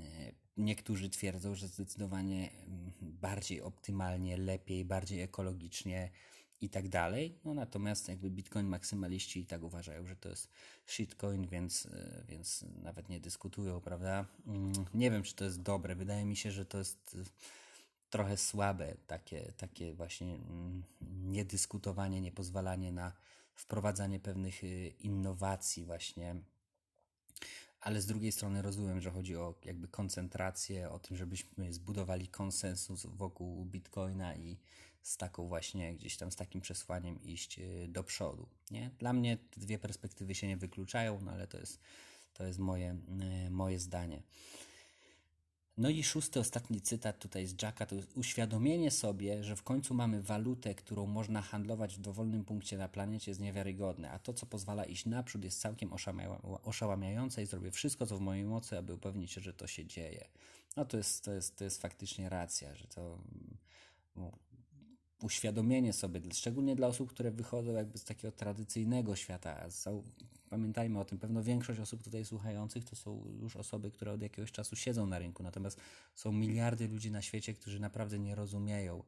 niektórzy 0.57 1.11
twierdzą, 1.11 1.55
że 1.55 1.69
zdecydowanie 1.69 2.51
mm, 2.51 2.93
bardziej 3.01 3.63
optymalnie, 3.63 4.37
lepiej, 4.37 4.85
bardziej 4.85 5.21
ekologicznie 5.21 6.11
i 6.63 6.69
tak 6.69 6.89
dalej. 6.89 7.39
No 7.45 7.55
natomiast 7.55 8.09
jakby 8.09 8.31
Bitcoin 8.31 8.67
maksymaliści 8.67 9.41
i 9.41 9.47
tak 9.47 9.63
uważają, 9.63 10.07
że 10.07 10.17
to 10.17 10.29
jest 10.29 10.51
shitcoin, 10.87 11.47
więc, 11.47 11.87
e, 11.87 12.25
więc 12.29 12.65
nawet 12.83 13.09
nie 13.09 13.21
dyskutują, 13.21 13.81
prawda? 13.81 14.27
Mm, 14.47 14.73
nie 14.95 15.11
wiem, 15.11 15.23
czy 15.23 15.35
to 15.35 15.45
jest 15.45 15.63
dobre. 15.63 15.95
Wydaje 15.95 16.25
mi 16.25 16.37
się, 16.37 16.51
że 16.51 16.67
to 16.67 16.79
jest 16.79 17.17
e, 17.21 17.25
trochę 18.11 18.37
słabe 18.37 18.95
takie, 19.07 19.53
takie 19.57 19.95
właśnie 19.95 20.35
mm, 20.35 20.83
niedyskutowanie, 21.11 22.21
niepozwalanie 22.21 22.93
na 22.93 23.13
wprowadzanie 23.55 24.21
pewnych 24.21 24.65
e, 24.65 24.89
innowacji 24.89 25.85
właśnie 25.85 26.37
ale 27.83 28.01
z 28.01 28.07
drugiej 28.07 28.33
strony 28.33 28.63
rozumiem, 28.63 29.01
że 29.01 29.11
chodzi 29.11 29.37
o 29.37 29.55
jakby 29.65 29.89
koncentrację, 29.89 30.91
o 30.91 30.99
tym, 30.99 31.17
żebyśmy 31.17 31.73
zbudowali 31.73 32.29
konsensus 32.29 33.07
wokół 33.07 33.65
Bitcoina 33.65 34.35
i 34.35 34.59
z 35.03 35.17
taką 35.17 35.49
właśnie 35.49 35.95
gdzieś 35.95 36.17
tam 36.17 36.33
z 36.33 36.37
takim 36.37 36.61
przesłaniem 36.61 37.23
iść 37.23 37.59
y, 37.59 37.89
do 37.89 38.05
przodu. 38.05 38.49
Nie? 38.71 38.91
Dla 38.99 39.13
mnie 39.13 39.37
te 39.37 39.61
dwie 39.61 39.79
perspektywy 39.79 40.35
się 40.35 40.49
nie 40.49 40.57
wykluczają, 40.57 41.21
no 41.21 41.33
ale 41.33 41.47
to 41.47 41.59
jest, 41.59 41.81
to 42.33 42.45
jest 42.45 42.59
moje, 42.59 42.97
y, 43.47 43.51
moje 43.51 43.79
zdanie. 43.79 44.23
No 45.77 45.89
i 45.89 46.03
szósty, 46.03 46.41
ostatni 46.41 46.81
cytat 46.81 47.19
tutaj 47.19 47.47
z 47.47 47.63
Jacka 47.63 47.87
to 47.87 47.95
jest 47.95 48.17
uświadomienie 48.17 48.91
sobie, 48.91 49.45
że 49.45 49.57
w 49.57 49.63
końcu 49.63 49.95
mamy 49.95 50.23
walutę, 50.23 50.75
którą 50.75 51.07
można 51.07 51.43
handlować 51.43 51.97
w 51.97 52.01
dowolnym 52.01 52.45
punkcie 52.45 52.79
na 52.79 52.89
planecie 52.89 53.31
jest 53.31 53.41
niewiarygodne, 53.41 54.11
a 54.11 54.19
to, 54.19 54.33
co 54.33 54.47
pozwala 54.47 54.85
iść 54.85 55.07
naprzód 55.07 55.45
jest 55.45 55.61
całkiem 55.61 55.91
oszałamiające 56.63 57.43
i 57.43 57.47
zrobię 57.47 57.71
wszystko, 57.71 58.07
co 58.07 58.19
w 58.19 58.21
mojej 58.21 58.45
mocy, 58.45 58.79
aby 58.79 58.95
upewnić 58.95 59.33
się, 59.33 59.41
że 59.41 59.53
to 59.53 59.67
się 59.67 59.87
dzieje. 59.87 60.29
No 60.77 60.85
to 60.85 60.97
jest, 60.97 61.25
to 61.25 61.33
jest, 61.33 61.57
to 61.57 61.65
jest 61.65 61.83
faktycznie 61.83 62.29
racja, 62.29 62.75
że 62.75 62.87
to 62.87 63.19
uświadomienie 65.23 65.93
sobie, 65.93 66.21
szczególnie 66.33 66.77
dla 66.77 66.87
osób, 66.87 67.11
które 67.11 67.31
wychodzą 67.31 67.73
jakby 67.73 67.99
z 67.99 68.05
takiego 68.05 68.33
tradycyjnego 68.33 69.17
świata. 69.17 69.69
Pamiętajmy 70.51 71.01
o 71.01 71.05
tym, 71.05 71.19
pewno 71.19 71.43
większość 71.43 71.81
osób 71.81 72.03
tutaj 72.03 72.25
słuchających 72.25 72.85
to 72.85 72.97
są 72.97 73.25
już 73.43 73.57
osoby, 73.57 73.91
które 73.91 74.13
od 74.13 74.23
jakiegoś 74.23 74.53
czasu 74.53 74.77
siedzą 74.77 75.07
na 75.07 75.19
rynku, 75.19 75.43
natomiast 75.43 75.81
są 76.15 76.33
miliardy 76.33 76.89
ludzi 76.89 77.11
na 77.11 77.23
świecie, 77.23 77.55
którzy 77.55 77.81
naprawdę 77.81 78.19
nie 78.19 78.35
rozumieją, 78.35 79.03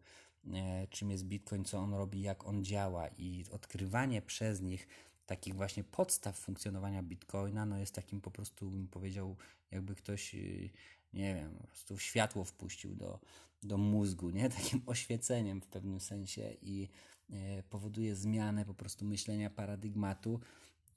e, 0.52 0.86
czym 0.90 1.10
jest 1.10 1.24
Bitcoin, 1.24 1.64
co 1.64 1.78
on 1.78 1.94
robi, 1.94 2.22
jak 2.22 2.46
on 2.46 2.64
działa 2.64 3.08
i 3.08 3.44
odkrywanie 3.50 4.22
przez 4.22 4.60
nich 4.60 4.86
takich 5.26 5.54
właśnie 5.54 5.84
podstaw 5.84 6.38
funkcjonowania 6.38 7.02
Bitcoina, 7.02 7.66
no 7.66 7.78
jest 7.78 7.94
takim 7.94 8.20
po 8.20 8.30
prostu, 8.30 8.70
bym 8.70 8.88
powiedział, 8.88 9.36
jakby 9.70 9.94
ktoś, 9.94 10.34
y, 10.34 10.70
nie 11.14 11.34
wiem, 11.34 11.56
po 11.60 11.66
prostu 11.66 11.98
światło 11.98 12.44
wpuścił 12.44 12.94
do, 12.94 13.20
do 13.62 13.78
mózgu, 13.78 14.30
nie? 14.30 14.48
Takim 14.58 14.82
oświeceniem 14.86 15.60
w 15.60 15.66
pewnym 15.66 16.00
sensie 16.00 16.56
i 16.62 16.88
e, 17.30 17.62
powoduje 17.62 18.16
zmianę 18.16 18.64
po 18.64 18.74
prostu 18.74 19.04
myślenia 19.04 19.50
paradygmatu 19.50 20.40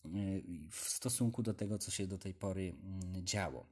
e, 0.05 0.09
w 0.71 0.89
stosunku 0.89 1.43
do 1.43 1.53
tego, 1.53 1.77
co 1.77 1.91
się 1.91 2.07
do 2.07 2.17
tej 2.17 2.33
pory 2.33 2.75
mm, 2.83 3.25
działo. 3.25 3.65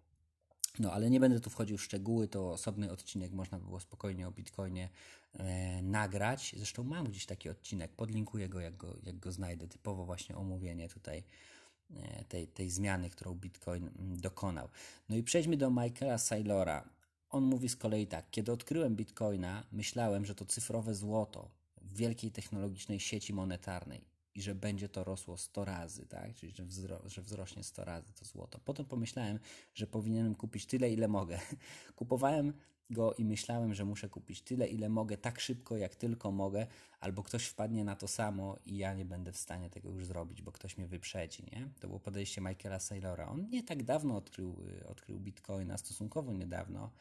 No, 0.79 0.91
ale 0.91 1.09
nie 1.09 1.19
będę 1.19 1.39
tu 1.39 1.49
wchodził 1.49 1.77
w 1.77 1.83
szczegóły, 1.83 2.27
to 2.27 2.51
osobny 2.51 2.91
odcinek 2.91 3.31
można 3.31 3.59
by 3.59 3.65
było 3.65 3.79
spokojnie 3.79 4.27
o 4.27 4.31
Bitcoinie 4.31 4.89
e, 5.33 5.81
nagrać. 5.81 6.55
Zresztą 6.57 6.83
mam 6.83 7.05
gdzieś 7.07 7.25
taki 7.25 7.49
odcinek, 7.49 7.91
podlinkuję 7.91 8.49
go 8.49 8.59
jak, 8.59 8.77
go, 8.77 8.97
jak 9.03 9.19
go 9.19 9.31
znajdę. 9.31 9.67
Typowo 9.67 10.05
właśnie 10.05 10.35
omówienie 10.35 10.89
tutaj 10.89 11.23
tej, 12.27 12.47
tej 12.47 12.69
zmiany, 12.69 13.09
którą 13.09 13.35
Bitcoin 13.35 13.87
mm, 13.87 14.21
dokonał. 14.21 14.69
No 15.09 15.15
i 15.15 15.23
przejdźmy 15.23 15.57
do 15.57 15.69
Michaela 15.69 16.17
Saylora. 16.17 16.89
On 17.29 17.43
mówi 17.43 17.69
z 17.69 17.75
kolei 17.75 18.07
tak: 18.07 18.29
Kiedy 18.31 18.51
odkryłem 18.51 18.95
Bitcoina, 18.95 19.63
myślałem, 19.71 20.25
że 20.25 20.35
to 20.35 20.45
cyfrowe 20.45 20.95
złoto 20.95 21.51
w 21.81 21.97
wielkiej 21.97 22.31
technologicznej 22.31 22.99
sieci 22.99 23.33
monetarnej 23.33 24.15
i 24.35 24.41
że 24.41 24.55
będzie 24.55 24.89
to 24.89 25.03
rosło 25.03 25.37
100 25.37 25.65
razy, 25.65 26.05
tak? 26.05 26.35
Czyli 26.35 26.51
że, 26.51 26.65
wzro 26.65 27.01
że 27.05 27.21
wzrośnie 27.21 27.63
100 27.63 27.85
razy 27.85 28.13
to 28.13 28.25
złoto. 28.25 28.59
Potem 28.59 28.85
pomyślałem, 28.85 29.39
że 29.73 29.87
powinienem 29.87 30.35
kupić 30.35 30.65
tyle, 30.65 30.93
ile 30.93 31.07
mogę. 31.07 31.39
Kupowałem 31.95 32.53
go 32.89 33.13
i 33.13 33.25
myślałem, 33.25 33.73
że 33.73 33.85
muszę 33.85 34.09
kupić 34.09 34.41
tyle, 34.41 34.67
ile 34.67 34.89
mogę, 34.89 35.17
tak 35.17 35.39
szybko, 35.39 35.77
jak 35.77 35.95
tylko 35.95 36.31
mogę, 36.31 36.67
albo 36.99 37.23
ktoś 37.23 37.45
wpadnie 37.45 37.83
na 37.83 37.95
to 37.95 38.07
samo 38.07 38.57
i 38.65 38.77
ja 38.77 38.93
nie 38.93 39.05
będę 39.05 39.31
w 39.31 39.37
stanie 39.37 39.69
tego 39.69 39.89
już 39.89 40.05
zrobić, 40.05 40.41
bo 40.41 40.51
ktoś 40.51 40.77
mnie 40.77 40.87
wyprzedzi, 40.87 41.43
nie? 41.43 41.69
To 41.79 41.87
było 41.87 41.99
podejście 41.99 42.41
Michaela 42.41 42.79
Saylora. 42.79 43.27
On 43.27 43.49
nie 43.49 43.63
tak 43.63 43.83
dawno 43.83 44.17
odkrył, 44.17 44.65
y, 44.81 44.87
odkrył 44.87 45.19
Bitcoina, 45.19 45.77
stosunkowo 45.77 46.33
niedawno 46.33 46.91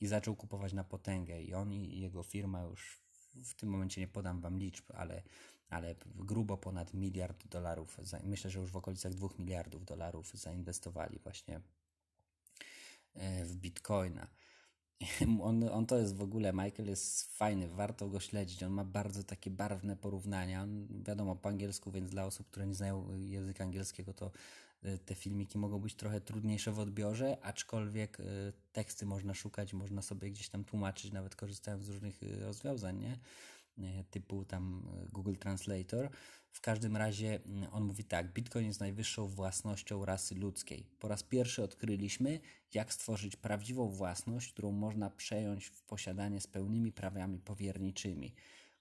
i 0.00 0.06
zaczął 0.06 0.36
kupować 0.36 0.72
na 0.72 0.84
potęgę 0.84 1.42
i 1.42 1.54
on 1.54 1.72
i 1.72 2.00
jego 2.00 2.22
firma 2.22 2.62
już 2.62 3.00
w 3.44 3.54
tym 3.54 3.68
momencie 3.68 4.00
nie 4.00 4.08
podam 4.08 4.40
wam 4.40 4.58
liczb, 4.58 4.84
ale, 4.94 5.22
ale 5.70 5.94
grubo 6.14 6.56
ponad 6.56 6.94
miliard 6.94 7.46
dolarów, 7.46 7.96
myślę, 8.24 8.50
że 8.50 8.60
już 8.60 8.70
w 8.70 8.76
okolicach 8.76 9.14
dwóch 9.14 9.38
miliardów 9.38 9.84
dolarów 9.84 10.32
zainwestowali 10.34 11.18
właśnie 11.18 11.60
e, 13.14 13.44
w 13.44 13.56
bitcoina. 13.56 14.26
On, 15.42 15.68
on 15.68 15.86
to 15.86 15.98
jest 15.98 16.16
w 16.16 16.22
ogóle, 16.22 16.52
Michael 16.52 16.88
jest 16.88 17.36
fajny, 17.36 17.68
warto 17.68 18.08
go 18.08 18.20
śledzić. 18.20 18.62
On 18.62 18.72
ma 18.72 18.84
bardzo 18.84 19.24
takie 19.24 19.50
barwne 19.50 19.96
porównania. 19.96 20.62
On, 20.62 20.86
wiadomo 21.06 21.36
po 21.36 21.48
angielsku, 21.48 21.90
więc 21.90 22.10
dla 22.10 22.26
osób, 22.26 22.46
które 22.46 22.66
nie 22.66 22.74
znają 22.74 23.18
języka 23.18 23.64
angielskiego, 23.64 24.12
to 24.14 24.30
e, 24.82 24.98
te 24.98 25.14
filmiki 25.14 25.58
mogą 25.58 25.78
być 25.78 25.94
trochę 25.94 26.20
trudniejsze 26.20 26.72
w 26.72 26.78
odbiorze, 26.78 27.38
aczkolwiek 27.42 28.20
e, 28.20 28.24
teksty 28.72 29.06
można 29.06 29.34
szukać, 29.34 29.72
można 29.72 30.02
sobie 30.02 30.30
gdzieś 30.30 30.48
tam 30.48 30.64
tłumaczyć, 30.64 31.12
nawet 31.12 31.36
korzystając 31.36 31.84
z 31.84 31.88
różnych 31.88 32.20
rozwiązań, 32.40 32.98
nie? 32.98 33.18
Typu 34.10 34.44
tam 34.44 34.88
Google 35.12 35.34
Translator. 35.34 36.10
W 36.50 36.60
każdym 36.60 36.96
razie 36.96 37.40
on 37.72 37.84
mówi 37.84 38.04
tak: 38.04 38.32
Bitcoin 38.32 38.66
jest 38.66 38.80
najwyższą 38.80 39.28
własnością 39.28 40.04
rasy 40.04 40.34
ludzkiej. 40.34 40.86
Po 40.98 41.08
raz 41.08 41.22
pierwszy 41.22 41.62
odkryliśmy, 41.62 42.40
jak 42.74 42.92
stworzyć 42.92 43.36
prawdziwą 43.36 43.88
własność, 43.90 44.52
którą 44.52 44.72
można 44.72 45.10
przejąć 45.10 45.66
w 45.66 45.82
posiadanie 45.82 46.40
z 46.40 46.46
pełnymi 46.46 46.92
prawami 46.92 47.38
powierniczymi, 47.38 48.34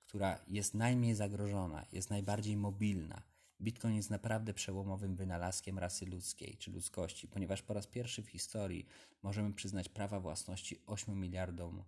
która 0.08 0.40
jest 0.48 0.74
najmniej 0.74 1.16
zagrożona, 1.16 1.86
jest 1.92 2.10
najbardziej 2.10 2.58
mobilna. 2.58 3.22
Bitcoin 3.62 3.96
jest 3.96 4.10
naprawdę 4.10 4.54
przełomowym 4.54 5.16
wynalazkiem 5.16 5.80
rasy 5.80 6.06
ludzkiej 6.06 6.58
czy 6.58 6.72
ludzkości, 6.72 7.28
ponieważ 7.28 7.62
po 7.62 7.74
raz 7.74 7.88
pierwszy 7.88 8.24
w 8.24 8.30
historii 8.30 8.86
możemy 9.24 9.54
przyznać 9.54 9.90
prawa 9.90 10.20
własności 10.20 10.82
8 10.86 11.20
miliardom 11.20 11.84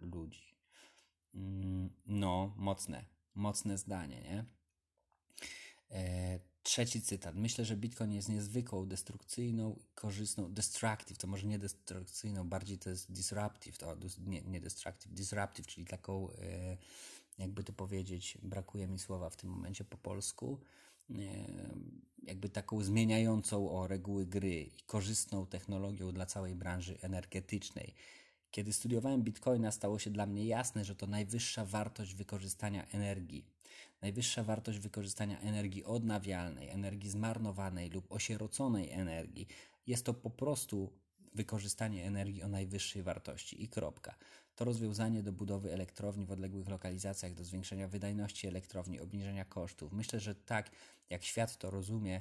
ludzi. 0.00 0.51
Mm, 1.34 1.90
no, 2.06 2.54
mocne, 2.56 3.04
mocne 3.34 3.78
zdanie, 3.78 4.22
nie? 4.22 4.44
E, 5.90 6.40
trzeci 6.62 7.02
cytat. 7.02 7.36
Myślę, 7.36 7.64
że 7.64 7.76
Bitcoin 7.76 8.12
jest 8.12 8.28
niezwykłą, 8.28 8.86
destrukcyjną 8.86 9.78
korzystną, 9.94 10.52
destructive, 10.52 11.18
to 11.18 11.26
może 11.26 11.46
nie 11.46 11.58
destrukcyjną, 11.58 12.48
bardziej 12.48 12.78
to 12.78 12.90
jest 12.90 13.12
disruptive, 13.12 13.78
to 13.78 13.96
nie, 14.26 14.42
nie 14.42 14.60
destructive, 14.60 15.14
disruptive, 15.14 15.66
czyli 15.66 15.86
taką, 15.86 16.30
e, 16.30 16.76
jakby 17.38 17.64
to 17.64 17.72
powiedzieć, 17.72 18.38
brakuje 18.42 18.86
mi 18.86 18.98
słowa 18.98 19.30
w 19.30 19.36
tym 19.36 19.50
momencie 19.50 19.84
po 19.84 19.96
polsku, 19.96 20.60
e, 21.10 21.14
jakby 22.22 22.48
taką 22.48 22.84
zmieniającą 22.84 23.70
o 23.70 23.86
reguły 23.86 24.26
gry 24.26 24.62
i 24.62 24.82
korzystną 24.86 25.46
technologią 25.46 26.12
dla 26.12 26.26
całej 26.26 26.54
branży 26.54 26.98
energetycznej. 27.00 27.94
Kiedy 28.52 28.72
studiowałem 28.72 29.22
Bitcoina, 29.22 29.70
stało 29.70 29.98
się 29.98 30.10
dla 30.10 30.26
mnie 30.26 30.44
jasne, 30.46 30.84
że 30.84 30.94
to 30.94 31.06
najwyższa 31.06 31.64
wartość 31.64 32.14
wykorzystania 32.14 32.86
energii. 32.86 33.44
Najwyższa 34.02 34.44
wartość 34.44 34.78
wykorzystania 34.78 35.40
energii 35.40 35.84
odnawialnej, 35.84 36.68
energii 36.68 37.10
zmarnowanej 37.10 37.90
lub 37.90 38.12
osieroconej 38.12 38.90
energii. 38.90 39.46
Jest 39.86 40.06
to 40.06 40.14
po 40.14 40.30
prostu 40.30 40.92
wykorzystanie 41.34 42.04
energii 42.04 42.42
o 42.42 42.48
najwyższej 42.48 43.02
wartości 43.02 43.62
i 43.62 43.68
kropka. 43.68 44.14
To 44.54 44.64
rozwiązanie 44.64 45.22
do 45.22 45.32
budowy 45.32 45.72
elektrowni 45.72 46.26
w 46.26 46.32
odległych 46.32 46.68
lokalizacjach, 46.68 47.34
do 47.34 47.44
zwiększenia 47.44 47.88
wydajności 47.88 48.46
elektrowni, 48.46 49.00
obniżenia 49.00 49.44
kosztów. 49.44 49.92
Myślę, 49.92 50.20
że 50.20 50.34
tak 50.34 50.70
jak 51.10 51.24
świat 51.24 51.58
to 51.58 51.70
rozumie 51.70 52.20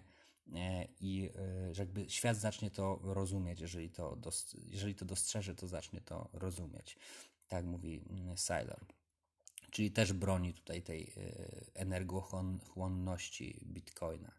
i 1.00 1.30
że 1.72 1.82
jakby 1.84 2.10
świat 2.10 2.38
zacznie 2.38 2.72
to 2.72 3.00
rozumieć, 3.04 3.60
jeżeli 3.60 3.90
to, 3.90 4.18
jeżeli 4.66 4.96
to 4.96 5.06
dostrzeże, 5.06 5.56
to 5.56 5.68
zacznie 5.68 6.02
to 6.02 6.30
rozumieć. 6.34 6.98
Tak 7.48 7.66
mówi 7.66 8.02
mm, 8.10 8.38
Sailor. 8.38 8.86
Czyli 9.72 9.92
też 9.92 10.14
broni 10.14 10.54
tutaj 10.54 10.82
tej 10.82 11.14
energochłonności 11.74 13.66
bitcoina. 13.66 14.32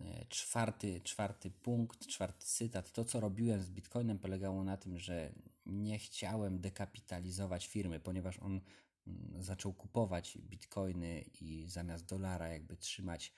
E, 0.00 0.26
czwarty, 0.28 1.00
czwarty 1.00 1.50
punkt, 1.50 2.06
czwarty 2.06 2.46
cytat. 2.46 2.92
To, 2.92 3.04
co 3.04 3.20
robiłem 3.20 3.62
z 3.62 3.70
Bitcoinem, 3.70 4.18
polegało 4.18 4.64
na 4.64 4.76
tym, 4.76 4.98
że 4.98 5.32
nie 5.66 5.98
chciałem 5.98 6.60
dekapitalizować 6.60 7.66
firmy, 7.66 8.00
ponieważ 8.00 8.38
on 8.38 8.60
mm, 9.06 9.42
zaczął 9.42 9.72
kupować 9.72 10.38
bitcoiny 10.38 11.24
i 11.40 11.64
zamiast 11.68 12.04
dolara 12.04 12.48
jakby 12.48 12.76
trzymać 12.76 13.32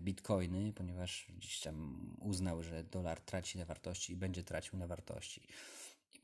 bitcoiny, 0.00 0.72
ponieważ 0.72 1.26
gdzieś 1.36 1.60
tam 1.60 2.06
uznał, 2.20 2.62
że 2.62 2.84
dolar 2.84 3.20
traci 3.20 3.58
na 3.58 3.64
wartości 3.64 4.12
i 4.12 4.16
będzie 4.16 4.42
tracił 4.42 4.78
na 4.78 4.86
wartości. 4.86 5.46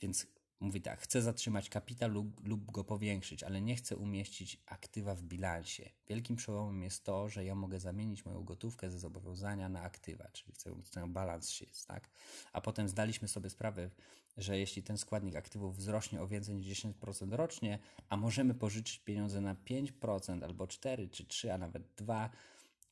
Więc 0.01 0.27
Mówi 0.61 0.81
tak, 0.81 1.01
chcę 1.01 1.23
zatrzymać 1.23 1.69
kapitał 1.69 2.11
lub, 2.11 2.47
lub 2.49 2.71
go 2.71 2.85
powiększyć, 2.85 3.43
ale 3.43 3.61
nie 3.61 3.77
chcę 3.77 3.97
umieścić 3.97 4.59
aktywa 4.67 5.15
w 5.15 5.23
bilansie. 5.23 5.91
Wielkim 6.09 6.37
przełomem 6.37 6.83
jest 6.83 7.05
to, 7.05 7.29
że 7.29 7.45
ja 7.45 7.55
mogę 7.55 7.81
zamienić 7.81 8.25
moją 8.25 8.45
gotówkę 8.45 8.91
ze 8.91 8.99
zobowiązania 8.99 9.69
na 9.69 9.83
aktywa, 9.83 10.29
czyli 10.33 10.53
chcę 10.53 10.75
ten 10.91 11.13
balans 11.13 11.49
sheet, 11.49 11.87
tak? 11.87 12.11
A 12.53 12.61
potem 12.61 12.89
zdaliśmy 12.89 13.29
sobie 13.29 13.51
sprawę, 13.51 13.91
że 14.37 14.59
jeśli 14.59 14.83
ten 14.83 14.99
składnik 14.99 15.37
aktywów 15.37 15.77
wzrośnie 15.77 16.23
o 16.23 16.29
więcej 16.29 16.55
niż 16.55 16.67
10% 16.67 17.33
rocznie, 17.33 17.79
a 18.09 18.17
możemy 18.17 18.55
pożyczyć 18.55 18.99
pieniądze 18.99 19.41
na 19.41 19.55
5% 19.55 20.45
albo 20.45 20.67
4 20.67 21.09
czy 21.09 21.25
3, 21.25 21.53
a 21.53 21.59
nawet 21.59 21.83
2, 21.97 22.31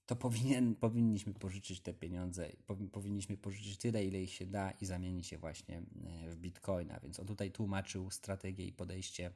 to 0.09 0.17
powinien, 0.17 0.75
powinniśmy 0.75 1.35
pożyczyć 1.35 1.81
te 1.81 1.95
pieniądze, 1.95 2.53
powinniśmy 2.93 3.37
pożyczyć 3.37 3.79
tyle, 3.79 4.05
ile 4.05 4.23
ich 4.23 4.33
się 4.33 4.47
da 4.47 4.71
i 4.71 4.87
zamienić 4.87 5.33
je 5.33 5.38
właśnie 5.38 5.77
e, 5.79 6.31
w 6.31 6.37
bitcoina. 6.37 7.00
Więc 7.00 7.21
on 7.21 7.27
tutaj 7.27 7.50
tłumaczył 7.50 8.11
strategię 8.11 8.67
i 8.67 8.73
podejście 8.73 9.31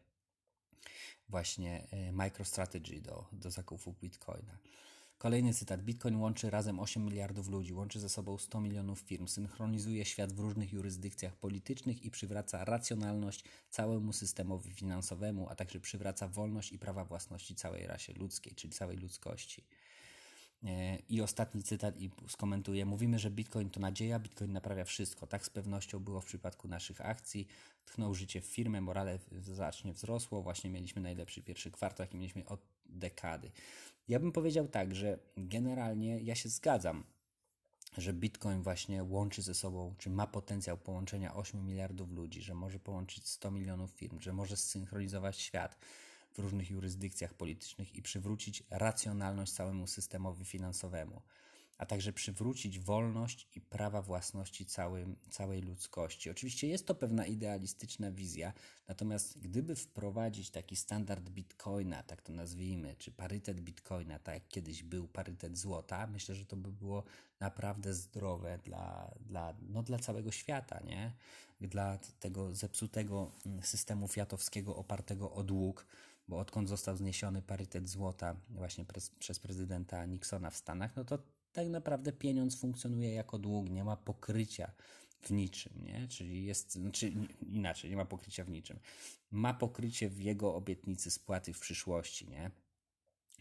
właśnie 1.28 1.86
e, 1.90 2.12
MicroStrategy 2.12 3.00
do, 3.00 3.24
do 3.32 3.50
zakupu 3.50 3.92
bitcoina. 3.92 4.58
Kolejny 5.18 5.54
cytat. 5.54 5.82
Bitcoin 5.82 6.16
łączy 6.16 6.50
razem 6.50 6.80
8 6.80 7.04
miliardów 7.04 7.48
ludzi, 7.48 7.72
łączy 7.72 8.00
ze 8.00 8.08
sobą 8.08 8.38
100 8.38 8.60
milionów 8.60 9.00
firm, 9.00 9.28
synchronizuje 9.28 10.04
świat 10.04 10.32
w 10.32 10.38
różnych 10.38 10.72
jurysdykcjach 10.72 11.36
politycznych 11.36 12.04
i 12.04 12.10
przywraca 12.10 12.64
racjonalność 12.64 13.44
całemu 13.70 14.12
systemowi 14.12 14.72
finansowemu, 14.72 15.48
a 15.48 15.54
także 15.54 15.80
przywraca 15.80 16.28
wolność 16.28 16.72
i 16.72 16.78
prawa 16.78 17.04
własności 17.04 17.54
całej 17.54 17.86
rasie 17.86 18.12
ludzkiej, 18.12 18.54
czyli 18.54 18.72
całej 18.72 18.96
ludzkości. 18.96 19.64
E, 20.64 20.98
I 21.08 21.20
ostatni 21.20 21.62
cytat 21.62 22.00
i 22.00 22.10
skomentuję. 22.28 22.86
Mówimy, 22.86 23.18
że 23.18 23.30
Bitcoin 23.30 23.70
to 23.70 23.80
nadzieja, 23.80 24.18
Bitcoin 24.18 24.52
naprawia 24.52 24.84
wszystko. 24.84 25.26
Tak 25.26 25.46
z 25.46 25.50
pewnością 25.50 25.98
było 25.98 26.20
w 26.20 26.24
przypadku 26.24 26.68
naszych 26.68 27.00
akcji. 27.00 27.46
Tchnął 27.84 28.14
życie 28.14 28.40
w 28.40 28.44
firmę, 28.44 28.80
morale 28.80 29.18
znacznie 29.40 29.92
wzrosło. 29.92 30.42
Właśnie 30.42 30.70
mieliśmy 30.70 31.02
najlepszy 31.02 31.42
pierwszy 31.42 31.70
kwartał, 31.70 32.04
jaki 32.04 32.16
mieliśmy 32.16 32.46
od 32.46 32.60
dekady. 32.86 33.50
Ja 34.08 34.20
bym 34.20 34.32
powiedział 34.32 34.68
tak, 34.68 34.94
że 34.94 35.18
generalnie 35.36 36.20
ja 36.20 36.34
się 36.34 36.48
zgadzam, 36.48 37.04
że 37.98 38.12
Bitcoin 38.12 38.62
właśnie 38.62 39.04
łączy 39.04 39.42
ze 39.42 39.54
sobą, 39.54 39.94
czy 39.98 40.10
ma 40.10 40.26
potencjał 40.26 40.78
połączenia 40.78 41.34
8 41.34 41.66
miliardów 41.66 42.10
ludzi, 42.10 42.42
że 42.42 42.54
może 42.54 42.78
połączyć 42.78 43.28
100 43.28 43.50
milionów 43.50 43.90
firm, 43.90 44.20
że 44.20 44.32
może 44.32 44.56
zsynchronizować 44.56 45.38
świat 45.38 45.78
w 46.34 46.38
różnych 46.38 46.70
jurysdykcjach 46.70 47.34
politycznych 47.34 47.94
i 47.94 48.02
przywrócić 48.02 48.62
racjonalność 48.70 49.52
całemu 49.52 49.86
systemowi 49.86 50.44
finansowemu, 50.44 51.22
a 51.78 51.86
także 51.86 52.12
przywrócić 52.12 52.78
wolność 52.78 53.48
i 53.56 53.60
prawa 53.60 54.02
własności 54.02 54.66
całym, 54.66 55.16
całej 55.30 55.62
ludzkości. 55.62 56.30
Oczywiście 56.30 56.68
jest 56.68 56.86
to 56.86 56.94
pewna 56.94 57.26
idealistyczna 57.26 58.10
wizja, 58.10 58.52
natomiast 58.88 59.38
gdyby 59.38 59.76
wprowadzić 59.76 60.50
taki 60.50 60.76
standard 60.76 61.30
bitcoina, 61.30 62.02
tak 62.02 62.22
to 62.22 62.32
nazwijmy, 62.32 62.96
czy 62.98 63.10
parytet 63.10 63.60
bitcoina, 63.60 64.18
tak 64.18 64.34
jak 64.34 64.48
kiedyś 64.48 64.82
był 64.82 65.08
parytet 65.08 65.58
złota, 65.58 66.06
myślę, 66.06 66.34
że 66.34 66.46
to 66.46 66.56
by 66.56 66.72
było 66.72 67.04
naprawdę 67.40 67.94
zdrowe 67.94 68.58
dla, 68.64 69.14
dla, 69.20 69.54
no, 69.68 69.82
dla 69.82 69.98
całego 69.98 70.32
świata, 70.32 70.80
nie? 70.80 71.12
Dla 71.60 71.98
tego 72.20 72.54
zepsutego 72.54 73.32
mm, 73.46 73.62
systemu 73.62 74.08
fiatowskiego 74.08 74.76
opartego 74.76 75.32
o 75.32 75.42
dług, 75.42 75.86
bo 76.28 76.38
odkąd 76.38 76.68
został 76.68 76.96
zniesiony 76.96 77.42
parytet 77.42 77.88
złota 77.88 78.36
właśnie 78.50 78.84
przez, 78.84 79.10
przez 79.10 79.38
prezydenta 79.38 80.06
Nixona 80.06 80.50
w 80.50 80.56
Stanach, 80.56 80.96
no 80.96 81.04
to 81.04 81.18
tak 81.52 81.68
naprawdę 81.68 82.12
pieniądz 82.12 82.60
funkcjonuje 82.60 83.12
jako 83.12 83.38
dług, 83.38 83.70
nie 83.70 83.84
ma 83.84 83.96
pokrycia 83.96 84.72
w 85.22 85.30
niczym, 85.30 85.72
nie? 85.84 86.08
Czyli 86.08 86.44
jest, 86.44 86.72
znaczy 86.72 87.12
inaczej, 87.48 87.90
nie 87.90 87.96
ma 87.96 88.04
pokrycia 88.04 88.44
w 88.44 88.50
niczym. 88.50 88.78
Ma 89.30 89.54
pokrycie 89.54 90.08
w 90.08 90.20
jego 90.20 90.54
obietnicy 90.54 91.10
spłaty 91.10 91.52
w 91.52 91.60
przyszłości, 91.60 92.28
nie? 92.28 92.50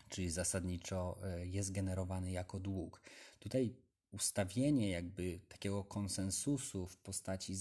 Czyli 0.09 0.31
zasadniczo 0.31 1.17
e, 1.23 1.47
jest 1.47 1.71
generowany 1.71 2.31
jako 2.31 2.59
dług. 2.59 3.01
Tutaj 3.39 3.75
ustawienie 4.11 4.89
jakby 4.89 5.39
takiego 5.47 5.83
konsensusu 5.83 6.87
w 6.87 6.97
postaci 6.97 7.55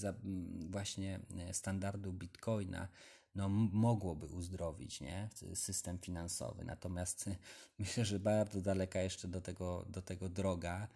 właśnie 0.69 1.19
e, 1.37 1.53
standardu 1.53 2.13
Bitcoina 2.13 2.87
no, 3.35 3.49
mogłoby 3.49 4.25
uzdrowić 4.25 5.01
nie? 5.01 5.29
system 5.53 5.99
finansowy. 5.99 6.65
Natomiast 6.65 7.29
myślę, 7.79 8.05
że 8.05 8.19
bardzo 8.19 8.61
daleka 8.61 9.01
jeszcze 9.01 9.27
do 9.27 9.41
tego, 9.41 9.85
do 9.89 10.01
tego 10.01 10.29
droga. 10.29 10.87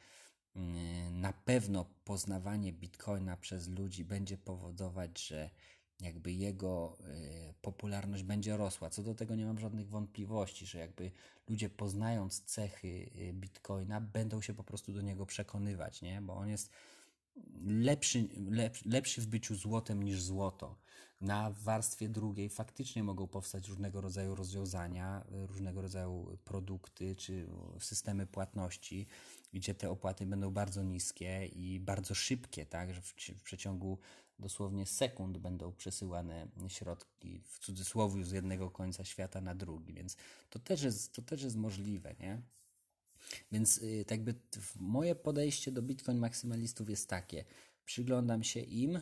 Mm, 0.55 1.21
na 1.21 1.33
pewno 1.33 1.85
poznawanie 2.03 2.73
bitcoina 2.73 3.37
przez 3.37 3.67
ludzi 3.67 4.03
będzie 4.03 4.37
powodować, 4.37 5.27
że 5.27 5.49
jakby 6.01 6.31
jego 6.33 6.97
y, 7.49 7.53
popularność 7.61 8.23
będzie 8.23 8.57
rosła. 8.57 8.89
Co 8.89 9.03
do 9.03 9.15
tego 9.15 9.35
nie 9.35 9.45
mam 9.45 9.59
żadnych 9.59 9.89
wątpliwości, 9.89 10.65
że 10.65 10.79
jakby 10.79 11.11
ludzie 11.49 11.69
poznając 11.69 12.41
cechy 12.41 12.87
y, 12.87 13.33
bitcoina 13.33 14.01
będą 14.01 14.41
się 14.41 14.53
po 14.53 14.63
prostu 14.63 14.93
do 14.93 15.01
niego 15.01 15.25
przekonywać, 15.25 16.01
nie? 16.01 16.21
Bo 16.21 16.33
on 16.33 16.49
jest 16.49 16.71
lepszy, 17.65 18.27
lepszy, 18.85 19.21
w 19.21 19.27
byciu 19.27 19.55
złotem 19.55 20.03
niż 20.03 20.21
złoto. 20.21 20.75
Na 21.21 21.51
warstwie 21.51 22.09
drugiej 22.09 22.49
faktycznie 22.49 23.03
mogą 23.03 23.27
powstać 23.27 23.67
różnego 23.67 24.01
rodzaju 24.01 24.35
rozwiązania, 24.35 25.25
różnego 25.29 25.81
rodzaju 25.81 26.37
produkty 26.43 27.15
czy 27.15 27.47
systemy 27.79 28.27
płatności, 28.27 29.07
gdzie 29.53 29.75
te 29.75 29.89
opłaty 29.89 30.25
będą 30.25 30.51
bardzo 30.51 30.83
niskie 30.83 31.45
i 31.45 31.79
bardzo 31.79 32.15
szybkie, 32.15 32.65
tak, 32.65 32.93
że 32.93 33.01
w, 33.01 33.13
w 33.37 33.43
przeciągu 33.43 33.99
dosłownie 34.39 34.85
sekund 34.85 35.37
będą 35.37 35.71
przesyłane 35.71 36.47
środki 36.67 37.41
w 37.45 37.59
cudzysłowie 37.59 38.25
z 38.25 38.31
jednego 38.31 38.71
końca 38.71 39.05
świata 39.05 39.41
na 39.41 39.55
drugi, 39.55 39.93
więc 39.93 40.17
to 40.49 40.59
też 40.59 40.83
jest, 40.83 41.13
to 41.13 41.21
też 41.21 41.43
jest 41.43 41.55
możliwe, 41.55 42.15
nie? 42.19 42.41
Więc 43.51 43.81
tak 44.07 44.17
jakby 44.17 44.35
moje 44.79 45.15
podejście 45.15 45.71
do 45.71 45.81
Bitcoin 45.81 46.17
maksymalistów 46.17 46.89
jest 46.89 47.09
takie. 47.09 47.45
Przyglądam 47.85 48.43
się 48.43 48.59
im, 48.59 49.01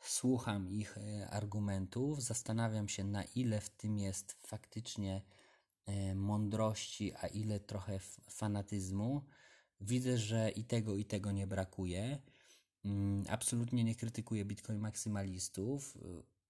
słucham 0.00 0.70
ich 0.70 0.98
y, 0.98 1.26
argumentów, 1.30 2.22
zastanawiam 2.22 2.88
się 2.88 3.04
na 3.04 3.24
ile 3.24 3.60
w 3.60 3.70
tym 3.70 3.98
jest 3.98 4.38
faktycznie 4.46 5.22
y, 5.88 6.14
mądrości, 6.14 7.12
a 7.14 7.26
ile 7.26 7.60
trochę 7.60 7.98
fanatyzmu. 8.30 9.24
Widzę, 9.80 10.18
że 10.18 10.50
i 10.50 10.64
tego, 10.64 10.96
i 10.96 11.04
tego 11.04 11.32
nie 11.32 11.46
brakuje. 11.46 12.18
Mm, 12.84 13.24
absolutnie 13.28 13.84
nie 13.84 13.94
krytykuję 13.94 14.44
Bitcoin 14.44 14.78
maksymalistów. 14.78 15.98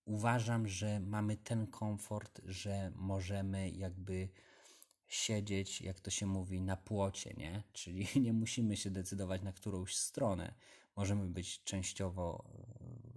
Uważam, 0.05 0.69
że 0.69 1.01
mamy 1.01 1.37
ten 1.37 1.67
komfort, 1.67 2.41
że 2.45 2.93
możemy 2.95 3.71
jakby 3.71 4.29
siedzieć, 5.11 5.81
jak 5.81 6.01
to 6.01 6.11
się 6.11 6.27
mówi, 6.27 6.61
na 6.61 6.77
płocie, 6.77 7.35
nie? 7.37 7.63
Czyli 7.73 8.07
nie 8.25 8.33
musimy 8.33 8.77
się 8.77 8.91
decydować 8.91 9.43
na 9.43 9.53
którąś 9.53 9.97
stronę. 9.97 10.55
Możemy 10.97 11.27
być 11.27 11.63
częściowo 11.65 12.45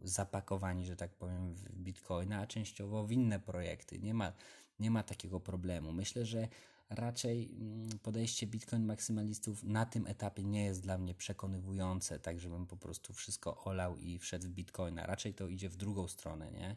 e, 0.04 0.08
zapakowani, 0.08 0.86
że 0.86 0.96
tak 0.96 1.16
powiem, 1.16 1.56
w 1.56 1.76
bitcoina, 1.76 2.40
a 2.40 2.48
częściowo 2.48 3.04
w 3.04 3.12
inne 3.12 3.40
projekty. 3.40 4.00
Nie 4.00 4.14
ma, 4.14 4.34
nie 4.80 4.92
ma 4.92 5.04
takiego 5.04 5.40
problemu. 5.40 5.92
Myślę, 5.92 6.26
że 6.26 6.48
raczej 6.90 7.52
mm, 7.52 8.00
podejście 8.00 8.48
bitcoin 8.48 8.86
maksymalistów 8.86 9.64
na 9.64 9.86
tym 9.86 10.08
etapie 10.08 10.44
nie 10.44 10.66
jest 10.66 10.82
dla 10.82 10.98
mnie 10.98 11.16
przekonywujące, 11.16 12.20
tak 12.20 12.40
żebym 12.40 12.68
po 12.68 12.78
prostu 12.78 13.14
wszystko 13.14 13.64
olał 13.64 13.98
i 13.98 14.20
wszedł 14.20 14.46
w 14.46 14.50
bitcoina. 14.50 15.06
Raczej 15.06 15.34
to 15.34 15.48
idzie 15.48 15.70
w 15.70 15.76
drugą 15.76 16.08
stronę, 16.08 16.52
nie? 16.52 16.76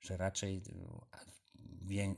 Że 0.00 0.16
raczej 0.16 0.62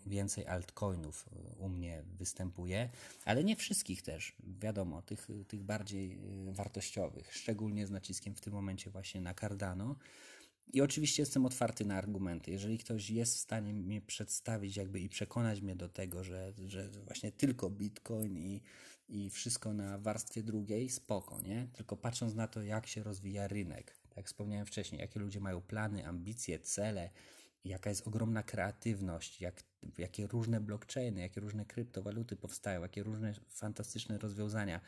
więcej 0.07 0.46
altcoinów 0.46 1.29
y, 1.53 1.57
u 1.59 1.68
mnie 1.68 2.03
występuje, 2.18 2.90
ale 3.24 3.44
nie 3.44 3.57
wszystkich 3.57 4.03
też, 4.03 4.37
wiadomo, 4.61 5.03
tych, 5.03 5.29
tych 5.48 5.62
bardziej 5.62 6.18
y, 6.48 6.53
wartościowych, 6.53 7.35
szczególnie 7.35 7.87
z 7.87 7.90
naciskiem 7.90 8.35
w 8.35 8.40
tym 8.40 8.53
momencie 8.53 8.90
właśnie 8.90 9.20
na 9.20 9.35
Cardano. 9.35 9.96
I 10.72 10.81
oczywiście 10.81 11.22
jestem 11.22 11.46
otwarty 11.46 11.85
na 11.85 11.96
argumenty. 11.96 12.50
Jeżeli 12.50 12.79
ktoś 12.79 13.11
jest 13.11 13.37
w 13.37 13.38
stanie 13.38 13.74
mnie 13.74 14.00
przedstawić 14.00 14.76
jakby 14.76 15.00
i 15.00 15.09
przekonać 15.09 15.61
mnie 15.61 15.76
do 15.76 15.88
tego, 15.88 16.24
że, 16.24 16.53
że 16.66 16.88
właśnie 16.88 17.33
tylko 17.33 17.70
Bitcoin 17.70 18.38
i, 18.38 18.62
i 19.09 19.31
wszystko 19.31 19.74
na 19.74 19.98
warstwie 19.98 20.42
drugiej, 20.42 20.88
spoko, 20.88 21.40
nie? 21.40 21.68
Tylko 21.72 21.96
patrząc 21.96 22.35
na 22.35 22.48
to, 22.48 22.62
jak 22.62 22.87
się 22.87 23.03
rozwija 23.03 23.48
rynek, 23.48 23.96
tak 24.14 24.26
wspomniałem 24.26 24.66
wcześniej, 24.66 25.00
jakie 25.00 25.20
ludzie 25.20 25.40
mają 25.40 25.61
plany, 25.61 26.07
ambicje, 26.07 26.59
cele, 26.59 27.11
jaka 27.64 27.90
jest 27.90 28.09
ogromna 28.09 28.42
kreatywność, 28.42 29.40
jak, 29.40 29.62
jakie 29.99 30.27
różne 30.27 30.61
blockchainy, 30.61 31.20
jakie 31.20 31.40
różne 31.40 31.64
kryptowaluty 31.64 32.37
powstają, 32.37 32.83
jakie 32.83 33.03
różne 33.03 33.35
fantastyczne 33.49 34.18
rozwiązania. 34.18 34.81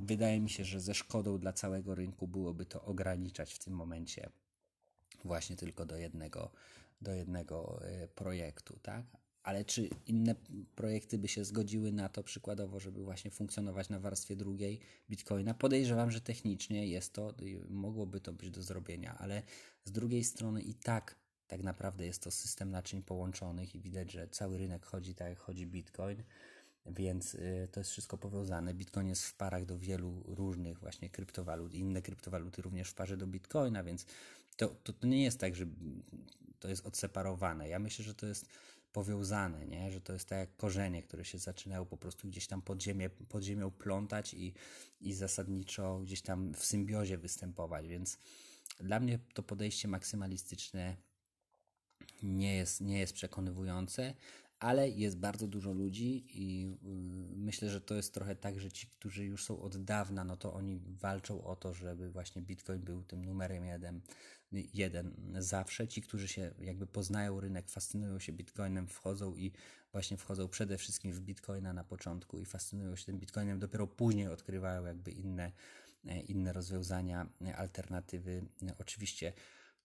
Wydaje 0.00 0.40
mi 0.40 0.50
się, 0.50 0.64
że 0.64 0.80
ze 0.80 0.94
szkodą 0.94 1.38
dla 1.38 1.52
całego 1.52 1.94
rynku 1.94 2.28
byłoby 2.28 2.66
to 2.66 2.84
ograniczać 2.84 3.54
w 3.54 3.58
tym 3.58 3.74
momencie 3.74 4.30
właśnie 5.24 5.56
tylko 5.56 5.86
do 5.86 5.96
jednego, 5.96 6.50
do 7.00 7.12
jednego 7.12 7.80
e, 7.84 8.08
projektu, 8.08 8.78
tak? 8.82 9.06
Ale 9.42 9.64
czy 9.64 9.90
inne 10.06 10.34
projekty 10.74 11.18
by 11.18 11.28
się 11.28 11.44
zgodziły 11.44 11.92
na 11.92 12.08
to 12.08 12.22
przykładowo, 12.22 12.80
żeby 12.80 13.04
właśnie 13.04 13.30
funkcjonować 13.30 13.88
na 13.88 14.00
warstwie 14.00 14.36
drugiej 14.36 14.80
Bitcoina? 15.10 15.54
Podejrzewam, 15.54 16.10
że 16.10 16.20
technicznie 16.20 16.86
jest 16.86 17.12
to, 17.12 17.34
mogłoby 17.68 18.20
to 18.20 18.32
być 18.32 18.50
do 18.50 18.62
zrobienia, 18.62 19.18
ale 19.18 19.42
z 19.84 19.92
drugiej 19.92 20.24
strony 20.24 20.62
i 20.62 20.74
tak 20.74 21.16
tak 21.48 21.62
naprawdę 21.62 22.06
jest 22.06 22.22
to 22.22 22.30
system 22.30 22.70
naczyń 22.70 23.02
połączonych 23.02 23.74
i 23.74 23.80
widać, 23.80 24.12
że 24.12 24.28
cały 24.28 24.58
rynek 24.58 24.86
chodzi 24.86 25.14
tak 25.14 25.28
jak 25.28 25.38
chodzi 25.38 25.66
Bitcoin, 25.66 26.22
więc 26.86 27.34
y, 27.34 27.68
to 27.72 27.80
jest 27.80 27.90
wszystko 27.90 28.18
powiązane. 28.18 28.74
Bitcoin 28.74 29.08
jest 29.08 29.24
w 29.24 29.34
parach 29.34 29.66
do 29.66 29.78
wielu 29.78 30.22
różnych 30.26 30.78
właśnie 30.78 31.10
kryptowalut, 31.10 31.74
inne 31.74 32.02
kryptowaluty 32.02 32.62
również 32.62 32.88
w 32.88 32.94
parze 32.94 33.16
do 33.16 33.26
Bitcoina, 33.26 33.84
więc 33.84 34.06
to, 34.56 34.68
to, 34.68 34.92
to 34.92 35.06
nie 35.06 35.22
jest 35.22 35.40
tak, 35.40 35.56
że 35.56 35.66
to 36.60 36.68
jest 36.68 36.86
odseparowane. 36.86 37.68
Ja 37.68 37.78
myślę, 37.78 38.04
że 38.04 38.14
to 38.14 38.26
jest 38.26 38.46
powiązane, 38.92 39.66
nie? 39.66 39.90
że 39.92 40.00
to 40.00 40.12
jest 40.12 40.28
tak 40.28 40.38
jak 40.38 40.56
korzenie, 40.56 41.02
które 41.02 41.24
się 41.24 41.38
zaczynają 41.38 41.86
po 41.86 41.96
prostu 41.96 42.28
gdzieś 42.28 42.46
tam 42.46 42.62
pod, 42.62 42.82
ziemię, 42.82 43.10
pod 43.10 43.42
ziemią 43.42 43.70
plątać 43.70 44.34
i, 44.34 44.54
i 45.00 45.14
zasadniczo 45.14 46.00
gdzieś 46.00 46.22
tam 46.22 46.54
w 46.54 46.64
symbiozie 46.64 47.18
występować, 47.18 47.88
więc 47.88 48.18
dla 48.80 49.00
mnie 49.00 49.18
to 49.34 49.42
podejście 49.42 49.88
maksymalistyczne 49.88 50.96
nie 52.22 52.56
jest, 52.56 52.80
nie 52.80 52.98
jest 52.98 53.12
przekonywujące, 53.12 54.14
ale 54.58 54.90
jest 54.90 55.18
bardzo 55.18 55.46
dużo 55.46 55.72
ludzi 55.72 56.24
i 56.28 56.66
y, 56.66 57.36
myślę, 57.36 57.70
że 57.70 57.80
to 57.80 57.94
jest 57.94 58.14
trochę 58.14 58.36
tak, 58.36 58.60
że 58.60 58.72
ci, 58.72 58.86
którzy 58.86 59.24
już 59.24 59.44
są 59.44 59.60
od 59.60 59.84
dawna, 59.84 60.24
no 60.24 60.36
to 60.36 60.54
oni 60.54 60.80
walczą 60.86 61.44
o 61.44 61.56
to, 61.56 61.74
żeby 61.74 62.10
właśnie 62.10 62.42
Bitcoin 62.42 62.80
był 62.80 63.02
tym 63.02 63.24
numerem 63.24 63.64
jeden, 63.64 64.00
jeden 64.52 65.34
zawsze. 65.38 65.88
Ci, 65.88 66.02
którzy 66.02 66.28
się 66.28 66.54
jakby 66.60 66.86
poznają 66.86 67.40
rynek, 67.40 67.68
fascynują 67.68 68.18
się 68.18 68.32
Bitcoinem, 68.32 68.86
wchodzą 68.86 69.34
i 69.34 69.52
właśnie 69.92 70.16
wchodzą 70.16 70.48
przede 70.48 70.78
wszystkim 70.78 71.12
w 71.12 71.20
Bitcoina 71.20 71.72
na 71.72 71.84
początku 71.84 72.40
i 72.40 72.44
fascynują 72.44 72.96
się 72.96 73.04
tym 73.04 73.18
Bitcoinem, 73.18 73.58
dopiero 73.58 73.86
później 73.86 74.28
odkrywają 74.28 74.84
jakby 74.84 75.10
inne, 75.10 75.52
inne 76.26 76.52
rozwiązania, 76.52 77.28
alternatywy. 77.56 78.44
Oczywiście 78.78 79.32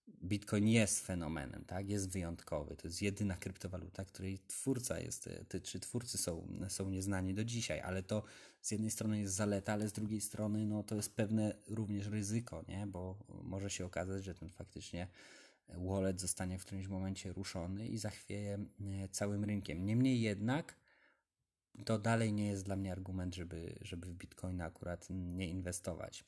Bitcoin 0.07 0.67
jest 0.67 1.05
fenomenem, 1.05 1.65
tak? 1.65 1.89
jest 1.89 2.09
wyjątkowy. 2.09 2.75
To 2.75 2.87
jest 2.87 3.01
jedyna 3.01 3.37
kryptowaluta, 3.37 4.05
której 4.05 4.39
twórca 4.47 4.99
jest, 4.99 5.29
e, 5.53 5.59
czy 5.61 5.79
twórcy 5.79 6.17
są, 6.17 6.47
są 6.67 6.89
nieznani 6.89 7.33
do 7.33 7.45
dzisiaj, 7.45 7.81
ale 7.81 8.03
to 8.03 8.23
z 8.61 8.71
jednej 8.71 8.91
strony 8.91 9.19
jest 9.19 9.35
zaleta, 9.35 9.73
ale 9.73 9.87
z 9.87 9.93
drugiej 9.93 10.21
strony 10.21 10.65
no, 10.65 10.83
to 10.83 10.95
jest 10.95 11.15
pewne 11.15 11.55
również 11.67 12.07
ryzyko, 12.07 12.63
nie? 12.67 12.87
bo 12.87 13.17
może 13.43 13.69
się 13.69 13.85
okazać, 13.85 14.23
że 14.23 14.35
ten 14.35 14.49
faktycznie 14.49 15.07
wallet 15.69 16.21
zostanie 16.21 16.59
w 16.59 16.65
którymś 16.65 16.87
momencie 16.87 17.33
ruszony 17.33 17.87
i 17.87 17.97
zachwieje 17.97 18.65
e, 19.03 19.07
całym 19.07 19.43
rynkiem. 19.43 19.85
Niemniej 19.85 20.21
jednak 20.21 20.75
to 21.85 21.99
dalej 21.99 22.33
nie 22.33 22.47
jest 22.47 22.65
dla 22.65 22.75
mnie 22.75 22.91
argument, 22.91 23.35
żeby, 23.35 23.75
żeby 23.81 24.07
w 24.07 24.13
Bitcoina 24.13 24.65
akurat 24.65 25.07
nie 25.09 25.49
inwestować. 25.49 26.23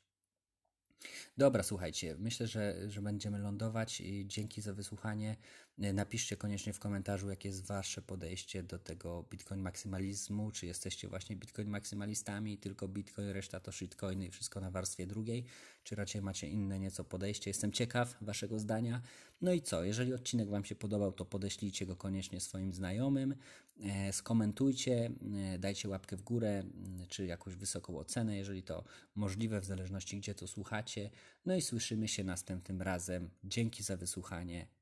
Dobra, 1.37 1.63
słuchajcie, 1.63 2.15
myślę, 2.19 2.47
że, 2.47 2.89
że 2.89 3.01
będziemy 3.01 3.39
lądować. 3.39 4.01
Dzięki 4.25 4.61
za 4.61 4.73
wysłuchanie. 4.73 5.37
Napiszcie 5.77 6.37
koniecznie 6.37 6.73
w 6.73 6.79
komentarzu, 6.79 7.29
jakie 7.29 7.49
jest 7.49 7.65
Wasze 7.65 8.01
podejście 8.01 8.63
do 8.63 8.79
tego 8.79 9.25
Bitcoin 9.31 9.61
maksymalizmu. 9.61 10.51
Czy 10.51 10.65
jesteście 10.65 11.07
właśnie 11.07 11.35
Bitcoin 11.35 11.69
maksymalistami, 11.69 12.57
tylko 12.57 12.87
Bitcoin, 12.87 13.29
reszta 13.29 13.59
to 13.59 13.71
shitcoiny 13.71 14.25
i 14.25 14.31
wszystko 14.31 14.61
na 14.61 14.71
warstwie 14.71 15.07
drugiej, 15.07 15.45
czy 15.83 15.95
raczej 15.95 16.21
macie 16.21 16.47
inne 16.49 16.79
nieco 16.79 17.03
podejście. 17.03 17.49
Jestem 17.49 17.71
ciekaw 17.71 18.17
Waszego 18.21 18.59
zdania. 18.59 19.01
No 19.41 19.53
i 19.53 19.61
co, 19.61 19.83
jeżeli 19.83 20.13
odcinek 20.13 20.49
Wam 20.49 20.65
się 20.65 20.75
podobał, 20.75 21.11
to 21.11 21.25
podeślijcie 21.25 21.85
go 21.85 21.95
koniecznie 21.95 22.39
swoim 22.39 22.73
znajomym, 22.73 23.35
e, 23.79 24.13
skomentujcie, 24.13 25.11
e, 25.53 25.59
dajcie 25.59 25.89
łapkę 25.89 26.17
w 26.17 26.21
górę, 26.21 26.63
czy 27.07 27.25
jakąś 27.25 27.55
wysoką 27.55 27.97
ocenę, 27.97 28.37
jeżeli 28.37 28.63
to 28.63 28.83
możliwe, 29.15 29.61
w 29.61 29.65
zależności 29.65 30.17
gdzie 30.17 30.35
to 30.35 30.47
słuchacie. 30.47 31.09
No 31.45 31.55
i 31.55 31.61
słyszymy 31.61 32.07
się 32.07 32.23
następnym 32.23 32.81
razem. 32.81 33.29
Dzięki 33.43 33.83
za 33.83 33.97
wysłuchanie. 33.97 34.74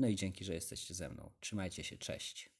No 0.00 0.08
i 0.08 0.14
dzięki, 0.16 0.44
że 0.44 0.54
jesteście 0.54 0.94
ze 0.94 1.08
mną. 1.08 1.30
Trzymajcie 1.40 1.84
się, 1.84 1.98
cześć. 1.98 2.50